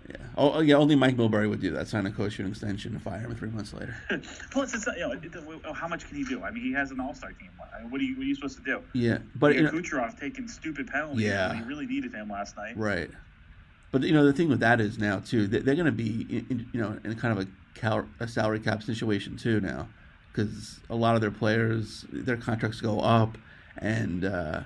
Yeah. 0.09 0.17
Oh, 0.37 0.53
oh, 0.55 0.61
yeah. 0.61 0.75
Only 0.77 0.97
Mike 0.97 1.17
Milbury 1.17 1.49
would 1.49 1.61
do 1.61 1.71
that. 1.73 1.89
Sign 1.89 2.07
a 2.07 2.09
an 2.09 2.47
extension 2.47 2.93
and 2.95 3.03
fire 3.03 3.21
him 3.21 3.35
three 3.37 3.51
months 3.51 3.75
later. 3.75 3.95
Plus, 4.51 4.75
it's 4.75 4.87
not, 4.87 4.97
you 4.97 5.03
know, 5.03 5.13
it, 5.13 5.25
it- 5.25 5.75
how 5.75 5.87
much 5.87 6.09
can 6.09 6.17
he 6.17 6.25
do? 6.25 6.43
I 6.43 6.51
mean, 6.51 6.63
he 6.65 6.73
has 6.73 6.91
an 6.91 7.01
All-Star 7.01 7.33
team. 7.33 7.51
I 7.77 7.83
mean, 7.83 7.91
What 7.91 8.01
are 8.01 8.05
you, 8.05 8.17
what 8.17 8.23
are 8.23 8.27
you 8.27 8.35
supposed 8.35 8.57
to 8.59 8.65
do? 8.65 8.81
Yeah, 8.95 9.19
but 9.37 9.55
you 9.55 9.63
know, 9.63 9.71
Kucherov 9.71 10.19
taking 10.19 10.49
stupid 10.49 10.89
penalties. 10.89 11.25
Yeah. 11.25 11.55
he 11.55 11.63
really 11.63 11.87
needed 11.87 12.13
him 12.13 12.31
last 12.31 12.57
night. 12.57 12.77
right. 12.77 13.11
But 13.91 14.03
you 14.05 14.13
know, 14.15 14.25
the 14.25 14.33
thing 14.33 14.49
with 14.49 14.61
that 14.61 14.81
is 14.81 14.99
now 14.99 15.19
too, 15.21 15.47
they- 15.47 15.59
they're 15.59 15.75
going 15.75 15.85
to 15.87 15.93
be, 15.93 16.27
in, 16.31 16.47
in, 16.49 16.67
you 16.73 16.81
know, 16.81 16.99
in 17.05 17.15
kind 17.17 17.39
of 17.39 17.47
a, 17.47 17.79
cal- 17.79 18.09
a 18.21 18.27
salary 18.27 18.59
cap 18.59 18.83
situation 18.83 19.37
too 19.37 19.61
now, 19.61 19.87
because 20.33 20.81
a 20.91 20.95
lot 20.95 21.15
of 21.15 21.21
their 21.21 21.31
players, 21.31 22.05
their 22.11 22.37
contracts 22.37 22.81
go 22.81 23.01
up, 23.01 23.37
and 23.79 24.25
uh, 24.25 24.61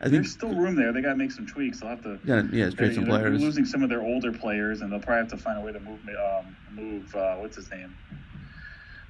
I 0.00 0.04
think 0.04 0.12
There's 0.12 0.32
still 0.32 0.54
room 0.54 0.76
there. 0.76 0.92
They 0.92 1.00
got 1.00 1.10
to 1.10 1.16
make 1.16 1.32
some 1.32 1.46
tweaks. 1.46 1.80
They'll 1.80 1.90
have 1.90 2.02
to. 2.02 2.18
Yeah, 2.24 2.42
yeah, 2.52 2.70
trade 2.70 2.94
some 2.94 3.04
they're 3.04 3.18
players. 3.18 3.40
losing 3.40 3.64
some 3.64 3.82
of 3.82 3.88
their 3.88 4.02
older 4.02 4.32
players, 4.32 4.80
and 4.82 4.92
they'll 4.92 5.00
probably 5.00 5.22
have 5.22 5.30
to 5.30 5.36
find 5.38 5.58
a 5.58 5.62
way 5.62 5.72
to 5.72 5.80
move. 5.80 6.00
Um, 6.08 6.56
move. 6.72 7.14
Uh, 7.14 7.36
what's 7.36 7.56
his 7.56 7.70
name? 7.70 7.96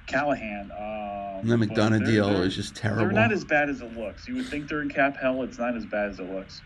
Callahan. 0.07 0.71
Um, 0.71 1.47
the 1.47 1.55
McDonagh 1.57 1.99
they're- 1.99 2.05
deal 2.07 2.29
they're- 2.29 2.43
is 2.45 2.55
just 2.55 2.75
terrible. 2.75 3.03
They're 3.03 3.11
not 3.11 3.31
as 3.33 3.43
bad 3.43 3.69
as 3.69 3.81
it 3.81 3.95
looks. 3.97 4.27
You 4.27 4.35
would 4.35 4.45
think 4.47 4.69
they're 4.69 4.81
in 4.81 4.89
cap 4.89 5.17
hell. 5.17 5.43
It's 5.43 5.57
not 5.59 5.75
as 5.75 5.85
bad 5.85 6.09
as 6.09 6.19
it 6.19 6.31
looks. 6.31 6.61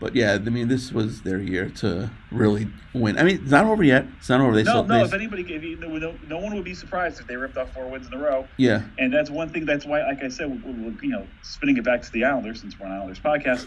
But 0.00 0.14
yeah, 0.14 0.34
I 0.34 0.38
mean, 0.38 0.68
this 0.68 0.92
was 0.92 1.22
their 1.22 1.38
year 1.38 1.70
to 1.76 2.10
really 2.30 2.68
win. 2.92 3.16
I 3.16 3.22
mean, 3.22 3.40
it's 3.42 3.50
not 3.50 3.64
over 3.64 3.82
yet. 3.82 4.06
It's 4.18 4.28
not 4.28 4.40
over. 4.40 4.54
They 4.54 4.64
no, 4.64 4.70
still, 4.70 4.84
no. 4.84 4.98
they, 4.98 5.04
If 5.04 5.14
anybody, 5.14 5.42
if 5.54 5.62
you, 5.62 5.76
no, 5.76 6.14
no, 6.28 6.38
one 6.38 6.54
would 6.54 6.64
be 6.64 6.74
surprised 6.74 7.20
if 7.20 7.26
they 7.26 7.36
ripped 7.36 7.56
off 7.56 7.72
four 7.72 7.88
wins 7.88 8.06
in 8.08 8.12
a 8.12 8.18
row. 8.18 8.46
yeah, 8.56 8.82
And 8.98 9.12
that's 9.12 9.30
one 9.30 9.50
thing. 9.50 9.64
That's 9.64 9.86
why, 9.86 10.02
like 10.02 10.22
I 10.22 10.28
said, 10.28 10.50
we, 10.64 10.72
we, 10.72 10.96
you 11.02 11.08
know, 11.10 11.26
spinning 11.42 11.76
it 11.76 11.84
back 11.84 12.02
to 12.02 12.12
the 12.12 12.24
Islanders 12.24 12.60
since 12.60 12.78
we're 12.78 12.86
an 12.86 12.92
Islanders 12.92 13.20
podcast. 13.20 13.66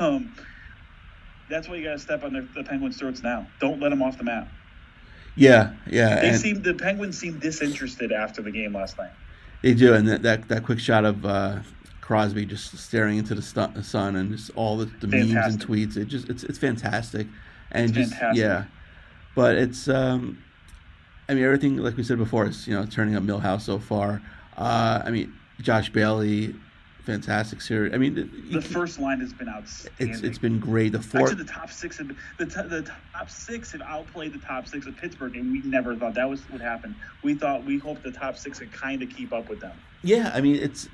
Um, 0.00 0.34
that's 1.48 1.68
why 1.68 1.76
you 1.76 1.84
got 1.84 1.92
to 1.92 1.98
step 1.98 2.24
on 2.24 2.32
their, 2.32 2.48
the 2.54 2.64
Penguins' 2.64 2.96
throats 2.96 3.22
now. 3.22 3.46
Don't 3.60 3.80
let 3.80 3.90
them 3.90 4.02
off 4.02 4.16
the 4.18 4.24
map. 4.24 4.48
yeah, 5.36 5.74
yeah. 5.86 6.20
They 6.20 6.28
and 6.30 6.38
seem 6.38 6.62
the 6.62 6.74
Penguins 6.74 7.18
seemed 7.18 7.40
disinterested 7.40 8.12
after 8.12 8.40
the 8.40 8.50
game 8.50 8.74
last 8.74 8.96
night. 8.98 9.10
they 9.62 9.74
do, 9.74 9.94
and 9.94 10.08
that 10.08 10.22
that, 10.22 10.48
that 10.48 10.64
quick 10.64 10.80
shot 10.80 11.04
of 11.04 11.24
uh, 11.24 11.58
Crosby 12.10 12.44
just 12.44 12.76
staring 12.76 13.18
into 13.18 13.36
the 13.36 13.42
stu- 13.42 13.82
sun 13.84 14.16
and 14.16 14.32
just 14.36 14.50
all 14.56 14.76
the, 14.76 14.86
the 14.98 15.06
memes 15.06 15.30
and 15.32 15.64
tweets. 15.64 15.96
It 15.96 16.06
just 16.06 16.28
it's 16.28 16.42
it's 16.42 16.58
fantastic, 16.58 17.28
and 17.70 17.84
It's 17.90 17.96
just 17.96 18.10
fantastic. 18.14 18.42
yeah. 18.42 18.64
But 19.36 19.54
it's 19.54 19.86
um, 19.88 20.42
I 21.28 21.34
mean 21.34 21.44
everything 21.44 21.76
like 21.76 21.96
we 21.96 22.02
said 22.02 22.18
before 22.18 22.46
is 22.48 22.66
you 22.66 22.74
know 22.74 22.84
turning 22.84 23.14
up 23.14 23.22
Milhouse 23.22 23.60
so 23.60 23.78
far. 23.78 24.20
Uh, 24.56 25.02
I 25.04 25.12
mean 25.12 25.32
Josh 25.60 25.90
Bailey, 25.90 26.52
fantastic 27.04 27.60
series. 27.60 27.94
I 27.94 27.98
mean 27.98 28.18
it- 28.18 28.52
The 28.54 28.60
first 28.60 28.98
line 28.98 29.20
has 29.20 29.32
been 29.32 29.48
outstanding. 29.48 30.08
it's 30.12 30.22
it's 30.22 30.38
been 30.38 30.58
great. 30.58 30.90
The 30.90 31.00
fourth. 31.00 31.30
Actually, 31.30 31.44
the 31.44 31.52
top 31.52 31.70
six 31.70 31.98
have 31.98 32.08
the, 32.38 32.46
t- 32.46 32.68
the 32.68 32.90
top 33.12 33.30
six 33.30 33.70
have 33.70 33.82
outplayed 33.82 34.32
the 34.32 34.40
top 34.40 34.66
six 34.66 34.84
of 34.86 34.96
Pittsburgh, 34.96 35.36
and 35.36 35.52
we 35.52 35.60
never 35.62 35.94
thought 35.94 36.14
that 36.14 36.28
was 36.28 36.40
what 36.50 36.60
happened. 36.60 36.96
We 37.22 37.34
thought 37.34 37.64
we 37.64 37.78
hoped 37.78 38.02
the 38.02 38.10
top 38.10 38.36
six 38.36 38.58
could 38.58 38.72
kind 38.72 39.00
of 39.00 39.10
keep 39.10 39.32
up 39.32 39.48
with 39.48 39.60
them. 39.60 39.76
Yeah, 40.02 40.32
I 40.34 40.40
mean 40.40 40.56
it's 40.56 40.88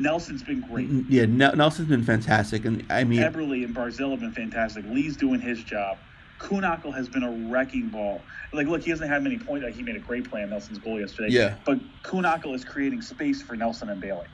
Nelson's 0.00 0.42
been 0.42 0.60
great. 0.62 0.88
Mm, 0.90 1.04
yeah. 1.08 1.26
Nel- 1.26 1.54
Nelson's 1.56 1.88
been 1.88 2.02
fantastic, 2.02 2.64
and 2.64 2.84
I 2.90 3.04
mean 3.04 3.20
Eberle 3.20 3.64
and 3.64 3.74
Barzal 3.74 4.10
have 4.12 4.20
been 4.20 4.32
fantastic. 4.32 4.84
Lee's 4.86 5.16
doing 5.16 5.40
his 5.40 5.62
job. 5.62 5.98
Kuhnhackl 6.40 6.94
has 6.94 7.06
been 7.08 7.22
a 7.22 7.30
wrecking 7.50 7.88
ball. 7.90 8.22
Like, 8.54 8.66
look, 8.66 8.82
he 8.82 8.90
hasn't 8.90 9.10
had 9.10 9.22
many 9.22 9.38
points. 9.38 9.62
Like, 9.62 9.74
he 9.74 9.82
made 9.82 9.96
a 9.96 10.00
great 10.00 10.28
play 10.28 10.42
on 10.42 10.48
Nelson's 10.48 10.78
goal 10.78 10.98
yesterday. 10.98 11.28
Yeah. 11.30 11.56
But 11.66 11.78
Kuhnhackl 12.02 12.54
is 12.54 12.64
creating 12.64 13.02
space 13.02 13.42
for 13.42 13.56
Nelson 13.56 13.90
and 13.90 14.00
Bailey. 14.00 14.26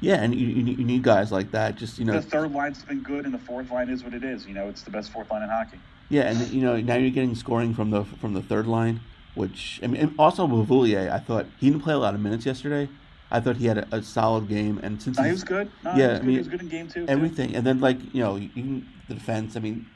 yeah, 0.00 0.14
and 0.22 0.34
you, 0.34 0.46
you, 0.46 0.62
need- 0.84 1.02
guys 1.02 1.30
like 1.30 1.50
that. 1.50 1.76
Just 1.76 1.98
you 1.98 2.06
know, 2.06 2.14
The 2.14 2.22
third 2.22 2.52
line's 2.52 2.82
been 2.82 3.02
good, 3.02 3.26
and 3.26 3.34
the 3.34 3.38
fourth 3.38 3.70
line 3.70 3.90
is 3.90 4.02
what 4.02 4.14
it 4.14 4.24
is. 4.24 4.46
You 4.46 4.54
know, 4.54 4.68
it's 4.68 4.82
the 4.82 4.90
best 4.90 5.12
fourth 5.12 5.30
line 5.30 5.42
in 5.42 5.50
hockey. 5.50 5.78
Yeah, 6.08 6.22
and 6.22 6.38
you 6.48 6.62
know 6.62 6.78
now 6.80 6.96
you're 6.96 7.10
getting 7.10 7.34
scoring 7.34 7.74
from 7.74 7.90
the 7.90 8.04
from 8.04 8.34
the 8.34 8.42
third 8.42 8.66
line, 8.66 9.00
which 9.34 9.80
I 9.82 9.86
mean, 9.86 10.14
also 10.18 10.46
Beauvillier. 10.46 11.10
I 11.10 11.18
thought 11.18 11.46
he 11.58 11.70
didn't 11.70 11.82
play 11.82 11.94
a 11.94 11.98
lot 11.98 12.14
of 12.14 12.20
minutes 12.20 12.44
yesterday. 12.44 12.88
I 13.32 13.40
thought 13.40 13.56
he 13.56 13.66
had 13.66 13.78
a, 13.78 13.96
a 13.96 14.02
solid 14.02 14.46
game, 14.48 14.78
and 14.82 15.00
since 15.02 15.16
No, 15.18 15.24
he 15.24 15.32
was 15.32 15.42
good. 15.42 15.70
No, 15.82 15.94
yeah, 15.96 15.96
he 15.96 16.02
was 16.06 16.18
I 16.18 16.18
good. 16.18 16.24
mean 16.26 16.32
he 16.34 16.38
was 16.38 16.48
good 16.48 16.60
in 16.62 16.68
game 16.68 16.88
two. 16.88 17.06
too. 17.06 17.08
everything, 17.10 17.56
and 17.56 17.66
then 17.66 17.80
like 17.80 17.98
you 18.14 18.22
know 18.22 18.36
you 18.36 18.48
can, 18.50 18.86
the 19.08 19.14
defense. 19.14 19.56
I 19.56 19.60
mean, 19.60 19.86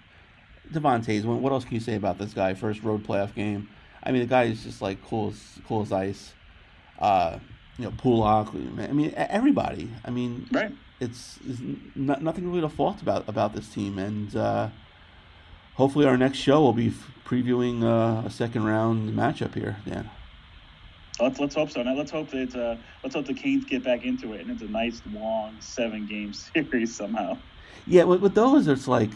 Devon 0.72 1.02
Toews'. 1.02 1.24
What 1.24 1.40
what 1.40 1.52
else 1.52 1.64
can 1.64 1.74
you 1.74 1.80
say 1.80 1.94
about 1.94 2.18
this 2.18 2.32
guy? 2.34 2.54
First 2.54 2.82
road 2.82 3.04
playoff 3.06 3.34
game. 3.34 3.68
I 4.02 4.10
mean, 4.12 4.22
the 4.22 4.26
guy 4.28 4.44
is 4.44 4.62
just 4.64 4.80
like 4.82 5.04
cool 5.04 5.28
as 5.30 5.58
cool 5.68 5.82
as 5.82 5.92
ice. 5.92 6.32
Uh, 6.98 7.38
you 7.78 7.84
know, 7.84 7.90
Pulock. 7.92 8.54
I 8.54 8.92
mean, 8.92 9.12
everybody. 9.16 9.90
I 10.04 10.10
mean, 10.10 10.46
Right. 10.50 10.72
it's, 10.98 11.38
it's 11.46 11.60
not, 11.94 12.22
nothing 12.22 12.48
really 12.48 12.62
to 12.62 12.70
fault 12.70 13.02
about 13.02 13.28
about 13.28 13.52
this 13.54 13.68
team, 13.68 13.98
and 13.98 14.34
uh, 14.34 14.68
hopefully 15.74 16.06
our 16.06 16.16
next 16.16 16.38
show 16.38 16.62
will 16.62 16.72
be 16.72 16.88
f- 16.88 17.10
previewing 17.26 17.82
uh, 17.84 18.26
a 18.26 18.30
second 18.30 18.64
round 18.64 19.10
matchup 19.14 19.54
here. 19.54 19.76
Dan. 19.84 20.08
Let's 21.20 21.40
let's 21.40 21.54
hope 21.54 21.70
so. 21.70 21.82
Now 21.82 21.94
let's 21.94 22.10
hope 22.10 22.30
that 22.30 22.54
uh, 22.54 22.76
let's 23.02 23.14
hope 23.14 23.26
the 23.26 23.34
Canes 23.34 23.64
get 23.64 23.82
back 23.82 24.04
into 24.04 24.32
it, 24.34 24.42
and 24.42 24.50
it's 24.50 24.62
a 24.62 24.66
nice 24.66 25.00
long 25.12 25.56
seven 25.60 26.06
game 26.06 26.32
series 26.54 26.94
somehow. 26.94 27.38
Yeah, 27.86 28.04
with, 28.04 28.20
with 28.20 28.34
those, 28.34 28.66
it's 28.66 28.88
like, 28.88 29.10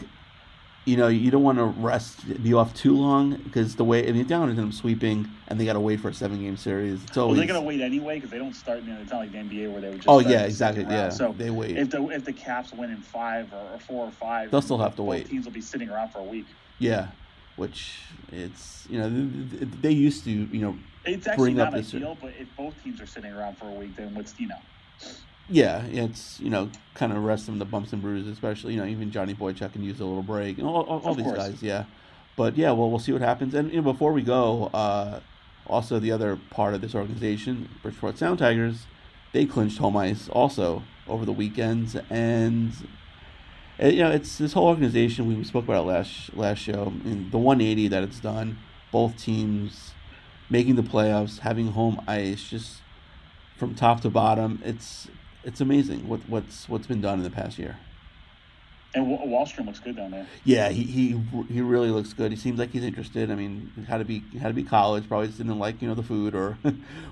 you 0.85 0.95
know, 0.95 1.09
you 1.09 1.29
don't 1.29 1.43
want 1.43 1.57
to 1.57 1.65
rest, 1.65 2.41
be 2.41 2.53
off 2.53 2.73
too 2.73 2.95
long 2.95 3.35
because 3.35 3.75
the 3.75 3.83
way, 3.83 4.07
I 4.07 4.11
mean, 4.13 4.25
down 4.27 4.49
is 4.49 4.55
them 4.55 4.71
sweeping 4.71 5.27
and 5.47 5.59
they 5.59 5.65
got 5.65 5.73
to 5.73 5.79
wait 5.79 5.99
for 5.99 6.09
a 6.09 6.13
seven 6.13 6.39
game 6.41 6.55
series. 6.57 7.03
It's 7.03 7.15
Well, 7.17 7.33
they're 7.33 7.45
gonna 7.45 7.61
wait 7.61 7.81
anyway 7.81 8.15
because 8.15 8.29
they 8.29 8.37
don't 8.37 8.55
start. 8.55 8.81
You 8.83 8.93
know, 8.93 9.01
it's 9.01 9.11
not 9.11 9.19
like 9.19 9.31
the 9.31 9.39
NBA 9.39 9.71
where 9.71 9.81
they 9.81 9.89
would 9.89 9.97
just. 9.97 10.09
Oh, 10.09 10.19
yeah, 10.19 10.43
exactly, 10.43 10.83
yeah, 10.83 11.09
So 11.09 11.35
they 11.37 11.49
wait. 11.49 11.77
If 11.77 11.89
the 11.89 12.07
if 12.09 12.23
the 12.23 12.33
Caps 12.33 12.71
win 12.73 12.89
in 12.89 12.97
five 13.01 13.51
or, 13.53 13.75
or 13.75 13.79
four 13.79 14.05
or 14.05 14.11
five, 14.11 14.49
They'll 14.51 14.61
still 14.61 14.77
have 14.77 14.95
to 14.95 15.03
wait. 15.03 15.27
Teams 15.27 15.45
will 15.45 15.51
be 15.51 15.61
sitting 15.61 15.89
around 15.89 16.09
for 16.09 16.19
a 16.19 16.23
week. 16.23 16.45
yeah, 16.79 17.09
which 17.61 17.99
it's, 18.31 18.87
you 18.89 18.97
know, 18.97 19.07
th- 19.07 19.59
th- 19.59 19.71
they 19.81 19.91
used 19.91 20.23
to, 20.23 20.31
you 20.31 20.61
know, 20.61 20.75
It's 21.05 21.27
actually 21.27 21.53
bring 21.53 21.59
up 21.59 21.73
not 21.73 21.79
ideal, 21.79 22.17
but 22.19 22.33
if 22.39 22.47
both 22.57 22.73
teams 22.83 22.99
are 22.99 23.05
sitting 23.05 23.31
around 23.31 23.55
for 23.59 23.65
a 23.65 23.73
week, 23.73 23.95
then 23.95 24.15
what's 24.15 24.33
you 24.39 24.47
know? 24.47 24.55
Yeah, 25.47 25.83
it's, 25.85 26.39
you 26.39 26.49
know, 26.49 26.71
kind 26.95 27.13
of 27.13 27.23
rest 27.23 27.45
them 27.45 27.59
the 27.59 27.65
bumps 27.65 27.93
and 27.93 28.01
bruises, 28.01 28.31
especially, 28.31 28.73
you 28.73 28.79
know, 28.79 28.87
even 28.87 29.11
Johnny 29.11 29.35
Boychuk 29.35 29.73
can 29.73 29.83
use 29.83 29.99
a 29.99 30.05
little 30.05 30.23
break. 30.23 30.57
And 30.57 30.65
all, 30.65 30.81
all, 30.81 31.01
all 31.01 31.13
these 31.13 31.25
course. 31.25 31.37
guys, 31.37 31.61
yeah. 31.61 31.83
But 32.35 32.57
yeah, 32.57 32.71
well, 32.71 32.89
we'll 32.89 32.99
see 32.99 33.11
what 33.11 33.21
happens. 33.21 33.53
And 33.53 33.69
you 33.69 33.81
know, 33.81 33.91
before 33.93 34.11
we 34.11 34.23
go, 34.23 34.71
uh, 34.73 35.19
also 35.67 35.99
the 35.99 36.11
other 36.11 36.39
part 36.49 36.73
of 36.73 36.81
this 36.81 36.95
organization, 36.95 37.69
Bridgeport 37.83 38.17
Sound 38.17 38.39
Tigers, 38.39 38.87
they 39.33 39.45
clinched 39.45 39.77
home 39.77 39.95
ice 39.97 40.29
also 40.29 40.81
over 41.07 41.25
the 41.25 41.33
weekends, 41.33 41.95
and 42.09 42.71
you 43.81 44.03
know 44.03 44.11
it's 44.11 44.37
this 44.37 44.53
whole 44.53 44.67
organization. 44.67 45.27
We 45.27 45.43
spoke 45.43 45.65
about 45.65 45.83
it 45.83 45.87
last 45.87 46.35
last 46.35 46.59
show. 46.59 46.93
the 47.03 47.37
180 47.37 47.87
that 47.89 48.03
it's 48.03 48.19
done, 48.19 48.57
both 48.91 49.17
teams 49.17 49.93
making 50.49 50.75
the 50.75 50.83
playoffs, 50.83 51.39
having 51.39 51.67
home 51.67 52.01
ice, 52.07 52.43
just 52.43 52.81
from 53.57 53.73
top 53.73 54.01
to 54.01 54.09
bottom. 54.09 54.61
It's 54.63 55.07
it's 55.43 55.61
amazing 55.61 56.07
what 56.07 56.21
what's 56.27 56.69
what's 56.69 56.87
been 56.87 57.01
done 57.01 57.19
in 57.19 57.23
the 57.23 57.31
past 57.31 57.57
year. 57.57 57.77
And 58.93 59.07
Wahlstrom 59.07 59.67
looks 59.67 59.79
good 59.79 59.95
down 59.95 60.11
there. 60.11 60.27
Yeah, 60.43 60.67
he, 60.67 60.83
he 60.83 61.21
he 61.49 61.61
really 61.61 61.89
looks 61.89 62.11
good. 62.11 62.29
He 62.29 62.37
seems 62.37 62.59
like 62.59 62.71
he's 62.71 62.83
interested. 62.83 63.31
I 63.31 63.35
mean, 63.35 63.71
had 63.87 63.99
to 63.99 64.05
be 64.05 64.21
had 64.39 64.49
to 64.49 64.53
be 64.53 64.63
college. 64.63 65.07
Probably 65.07 65.27
just 65.27 65.37
didn't 65.37 65.57
like 65.59 65.81
you 65.81 65.87
know 65.87 65.95
the 65.95 66.03
food 66.03 66.35
or 66.35 66.57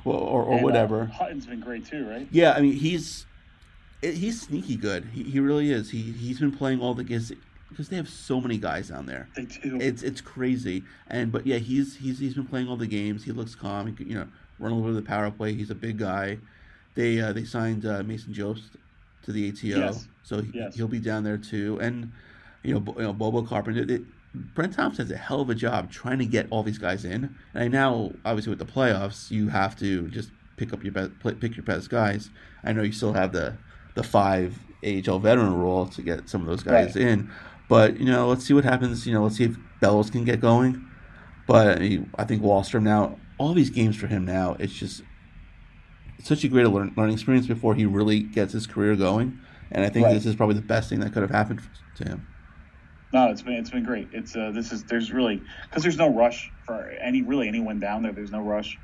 or, 0.03 0.13
or 0.13 0.51
and, 0.51 0.59
uh, 0.59 0.63
whatever. 0.63 1.03
Uh, 1.03 1.05
Hutton's 1.05 1.45
been 1.45 1.61
great 1.61 1.85
too, 1.85 2.05
right? 2.05 2.27
Yeah, 2.31 2.51
I 2.51 2.61
mean 2.61 2.73
he's 2.73 3.25
he's 4.01 4.41
sneaky 4.41 4.75
good. 4.75 5.05
He, 5.13 5.23
he 5.23 5.39
really 5.39 5.71
is. 5.71 5.89
He 5.89 6.01
he's 6.01 6.39
been 6.39 6.51
playing 6.51 6.81
all 6.81 6.93
the 6.93 7.03
games 7.03 7.31
because 7.69 7.89
they 7.89 7.95
have 7.95 8.09
so 8.09 8.41
many 8.41 8.57
guys 8.57 8.89
down 8.89 9.05
there. 9.05 9.27
They 9.35 9.45
do. 9.45 9.77
It's 9.79 10.03
it's 10.03 10.21
crazy. 10.21 10.83
And 11.07 11.31
but 11.31 11.45
yeah, 11.45 11.57
he's 11.57 11.95
he's 11.95 12.19
he's 12.19 12.33
been 12.33 12.47
playing 12.47 12.67
all 12.67 12.77
the 12.77 12.87
games. 12.87 13.23
He 13.23 13.31
looks 13.31 13.55
calm. 13.55 13.87
He 13.87 13.93
could, 13.93 14.07
you 14.07 14.15
know 14.15 14.27
run 14.59 14.71
a 14.71 14.75
little 14.75 14.91
bit 14.91 14.97
of 14.97 15.03
the 15.03 15.09
power 15.09 15.31
play. 15.31 15.53
He's 15.53 15.71
a 15.71 15.75
big 15.75 15.97
guy. 15.97 16.37
They 16.95 17.19
uh, 17.19 17.33
they 17.33 17.45
signed 17.45 17.85
uh, 17.85 18.03
Mason 18.03 18.33
Jobst 18.33 18.71
to 19.23 19.31
the 19.31 19.49
ATO, 19.49 19.79
yes. 19.79 20.07
so 20.23 20.41
he, 20.41 20.51
yes. 20.53 20.75
he'll 20.75 20.87
be 20.87 20.99
down 20.99 21.23
there 21.23 21.37
too. 21.37 21.79
And 21.81 22.11
you 22.63 22.73
know, 22.73 22.93
you 22.97 23.03
know 23.03 23.13
Bobo 23.13 23.43
Carpenter. 23.43 23.85
It, 23.91 24.03
Brent 24.53 24.75
Thompson 24.75 25.07
has 25.07 25.11
a 25.11 25.17
hell 25.17 25.41
of 25.41 25.49
a 25.49 25.55
job 25.55 25.91
trying 25.91 26.19
to 26.19 26.25
get 26.25 26.45
all 26.51 26.61
these 26.61 26.77
guys 26.77 27.03
in. 27.03 27.35
And 27.55 27.73
now, 27.73 28.11
obviously, 28.23 28.51
with 28.51 28.59
the 28.59 28.71
playoffs, 28.71 29.31
you 29.31 29.47
have 29.49 29.75
to 29.77 30.07
just 30.09 30.29
pick 30.55 30.71
up 30.71 30.83
your 30.83 30.91
best, 30.91 31.11
pick 31.39 31.55
your 31.55 31.65
best 31.65 31.89
guys. 31.89 32.29
I 32.63 32.73
know 32.73 32.83
you 32.83 32.91
still 32.91 33.13
have 33.13 33.31
the 33.31 33.57
the 33.95 34.03
five 34.03 34.57
AHL 34.83 35.19
veteran 35.19 35.53
rule 35.53 35.87
to 35.87 36.01
get 36.01 36.29
some 36.29 36.41
of 36.41 36.47
those 36.47 36.63
guys 36.63 36.95
right. 36.95 37.05
in, 37.05 37.31
but 37.67 37.99
you 37.99 38.05
know, 38.05 38.27
let's 38.27 38.45
see 38.45 38.53
what 38.53 38.63
happens. 38.63 39.05
You 39.05 39.13
know, 39.13 39.23
let's 39.23 39.37
see 39.37 39.45
if 39.45 39.57
Bellows 39.79 40.09
can 40.09 40.25
get 40.25 40.39
going. 40.39 40.85
But 41.47 41.81
I 41.81 42.25
think 42.25 42.43
Wahlstrom 42.43 42.83
now, 42.83 43.17
all 43.39 43.53
these 43.53 43.71
games 43.71 43.95
for 43.95 44.07
him 44.07 44.25
now, 44.25 44.55
it's 44.59 44.73
just 44.73 45.01
it's 46.17 46.27
such 46.27 46.43
a 46.43 46.47
great 46.47 46.67
learn, 46.67 46.93
learning 46.95 47.13
experience 47.13 47.47
before 47.47 47.73
he 47.73 47.85
really 47.85 48.19
gets 48.19 48.53
his 48.53 48.67
career 48.67 48.95
going. 48.95 49.39
And 49.71 49.85
I 49.85 49.89
think 49.89 50.05
right. 50.05 50.13
this 50.13 50.25
is 50.25 50.35
probably 50.35 50.55
the 50.55 50.61
best 50.61 50.89
thing 50.89 50.99
that 50.99 51.13
could 51.13 51.21
have 51.21 51.31
happened 51.31 51.61
to 51.95 52.03
him. 52.03 52.27
No, 53.13 53.29
it's 53.31 53.41
been 53.41 53.53
it's 53.53 53.71
been 53.71 53.83
great. 53.83 54.07
It's 54.11 54.35
uh, 54.35 54.51
this 54.51 54.71
is 54.71 54.83
there's 54.83 55.11
really 55.11 55.41
because 55.63 55.81
there's 55.81 55.97
no 55.97 56.13
rush 56.13 56.51
for 56.65 56.89
any 57.01 57.21
really 57.21 57.47
anyone 57.47 57.79
down 57.79 58.03
there. 58.03 58.11
There's 58.11 58.31
no 58.31 58.41
rush. 58.41 58.77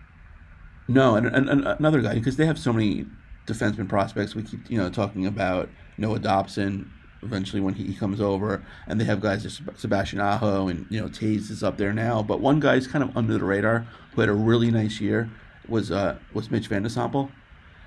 No, 0.87 1.15
and, 1.15 1.27
and, 1.27 1.49
and 1.49 1.67
another 1.67 2.01
guy 2.01 2.15
because 2.15 2.37
they 2.37 2.45
have 2.45 2.57
so 2.57 2.71
many 2.71 3.05
defenseman 3.45 3.87
prospects. 3.87 4.35
We 4.35 4.43
keep 4.43 4.69
you 4.69 4.77
know 4.77 4.89
talking 4.89 5.25
about 5.25 5.69
Noah 5.97 6.19
Dobson 6.19 6.91
eventually 7.21 7.61
when 7.61 7.73
he, 7.73 7.93
comes 7.95 8.21
over, 8.21 8.63
and 8.87 9.01
they 9.01 9.05
have 9.05 9.19
guys 9.19 9.43
like 9.65 9.77
Sebastian 9.77 10.19
Aho 10.19 10.67
and 10.67 10.85
you 10.89 11.01
know 11.01 11.07
Toews 11.07 11.49
is 11.49 11.63
up 11.63 11.77
there 11.77 11.93
now. 11.93 12.21
But 12.21 12.39
one 12.39 12.59
guy 12.59 12.75
guy's 12.75 12.87
kind 12.87 13.03
of 13.03 13.15
under 13.17 13.37
the 13.37 13.43
radar 13.43 13.87
who 14.13 14.21
had 14.21 14.29
a 14.29 14.33
really 14.33 14.71
nice 14.71 14.99
year 14.99 15.29
was 15.67 15.91
uh 15.91 16.17
was 16.33 16.51
Mitch 16.51 16.69
Vande 16.69 16.85
Sompel. 16.85 17.29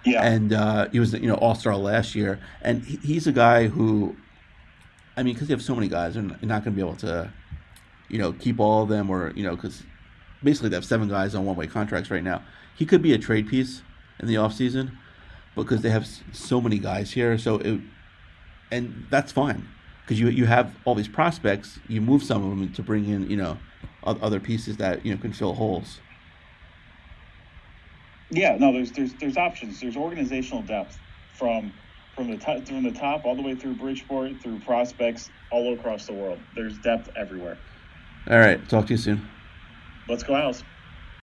Yeah, 0.04 0.24
and 0.24 0.52
uh, 0.52 0.88
he 0.90 1.00
was 1.00 1.12
you 1.12 1.28
know 1.28 1.34
All 1.36 1.54
Star 1.54 1.76
last 1.76 2.14
year, 2.14 2.40
and 2.62 2.84
he, 2.84 2.96
he's 2.98 3.26
a 3.26 3.32
guy 3.32 3.66
who, 3.66 4.16
I 5.16 5.22
mean, 5.22 5.34
because 5.34 5.48
you 5.48 5.54
have 5.54 5.64
so 5.64 5.74
many 5.74 5.88
guys, 5.88 6.14
they're 6.14 6.22
not 6.22 6.38
going 6.40 6.62
to 6.62 6.70
be 6.70 6.80
able 6.80 6.96
to, 6.96 7.32
you 8.08 8.18
know, 8.18 8.32
keep 8.32 8.60
all 8.60 8.84
of 8.84 8.88
them, 8.88 9.10
or 9.10 9.32
you 9.34 9.42
know, 9.42 9.56
because 9.56 9.82
basically 10.42 10.68
they 10.68 10.76
have 10.76 10.84
seven 10.84 11.08
guys 11.08 11.34
on 11.34 11.44
one 11.44 11.56
way 11.56 11.66
contracts 11.66 12.10
right 12.10 12.22
now. 12.22 12.42
He 12.76 12.86
could 12.86 13.02
be 13.02 13.12
a 13.12 13.18
trade 13.18 13.48
piece 13.48 13.82
in 14.20 14.28
the 14.28 14.36
off 14.36 14.54
season 14.54 14.96
because 15.54 15.82
they 15.82 15.90
have 15.90 16.06
so 16.32 16.60
many 16.60 16.78
guys 16.78 17.12
here. 17.12 17.38
So 17.38 17.56
it, 17.56 17.80
and 18.70 19.06
that's 19.10 19.32
fine 19.32 19.68
because 20.02 20.20
you 20.20 20.28
you 20.28 20.46
have 20.46 20.74
all 20.84 20.94
these 20.94 21.08
prospects. 21.08 21.78
You 21.88 22.00
move 22.00 22.22
some 22.22 22.44
of 22.44 22.50
them 22.50 22.72
to 22.72 22.82
bring 22.82 23.08
in 23.08 23.30
you 23.30 23.36
know 23.36 23.58
other 24.04 24.40
pieces 24.40 24.76
that 24.78 25.04
you 25.04 25.14
know 25.14 25.20
can 25.20 25.32
fill 25.32 25.54
holes. 25.54 26.00
Yeah, 28.30 28.56
no, 28.58 28.72
there's 28.72 28.92
there's 28.92 29.14
there's 29.14 29.36
options. 29.36 29.80
There's 29.80 29.96
organizational 29.96 30.62
depth 30.62 30.98
from 31.34 31.72
from 32.14 32.30
the 32.30 32.36
top 32.36 32.66
from 32.66 32.82
the 32.82 32.92
top 32.92 33.24
all 33.24 33.36
the 33.36 33.42
way 33.42 33.54
through 33.54 33.74
Bridgeport, 33.74 34.40
through 34.42 34.60
prospects 34.60 35.30
all 35.50 35.72
across 35.74 36.06
the 36.06 36.12
world. 36.12 36.38
There's 36.54 36.78
depth 36.78 37.10
everywhere. 37.16 37.58
All 38.28 38.38
right, 38.38 38.66
talk 38.68 38.86
to 38.86 38.94
you 38.94 38.98
soon. 38.98 39.26
Let's 40.08 40.22
go, 40.22 40.34
House. 40.34 40.62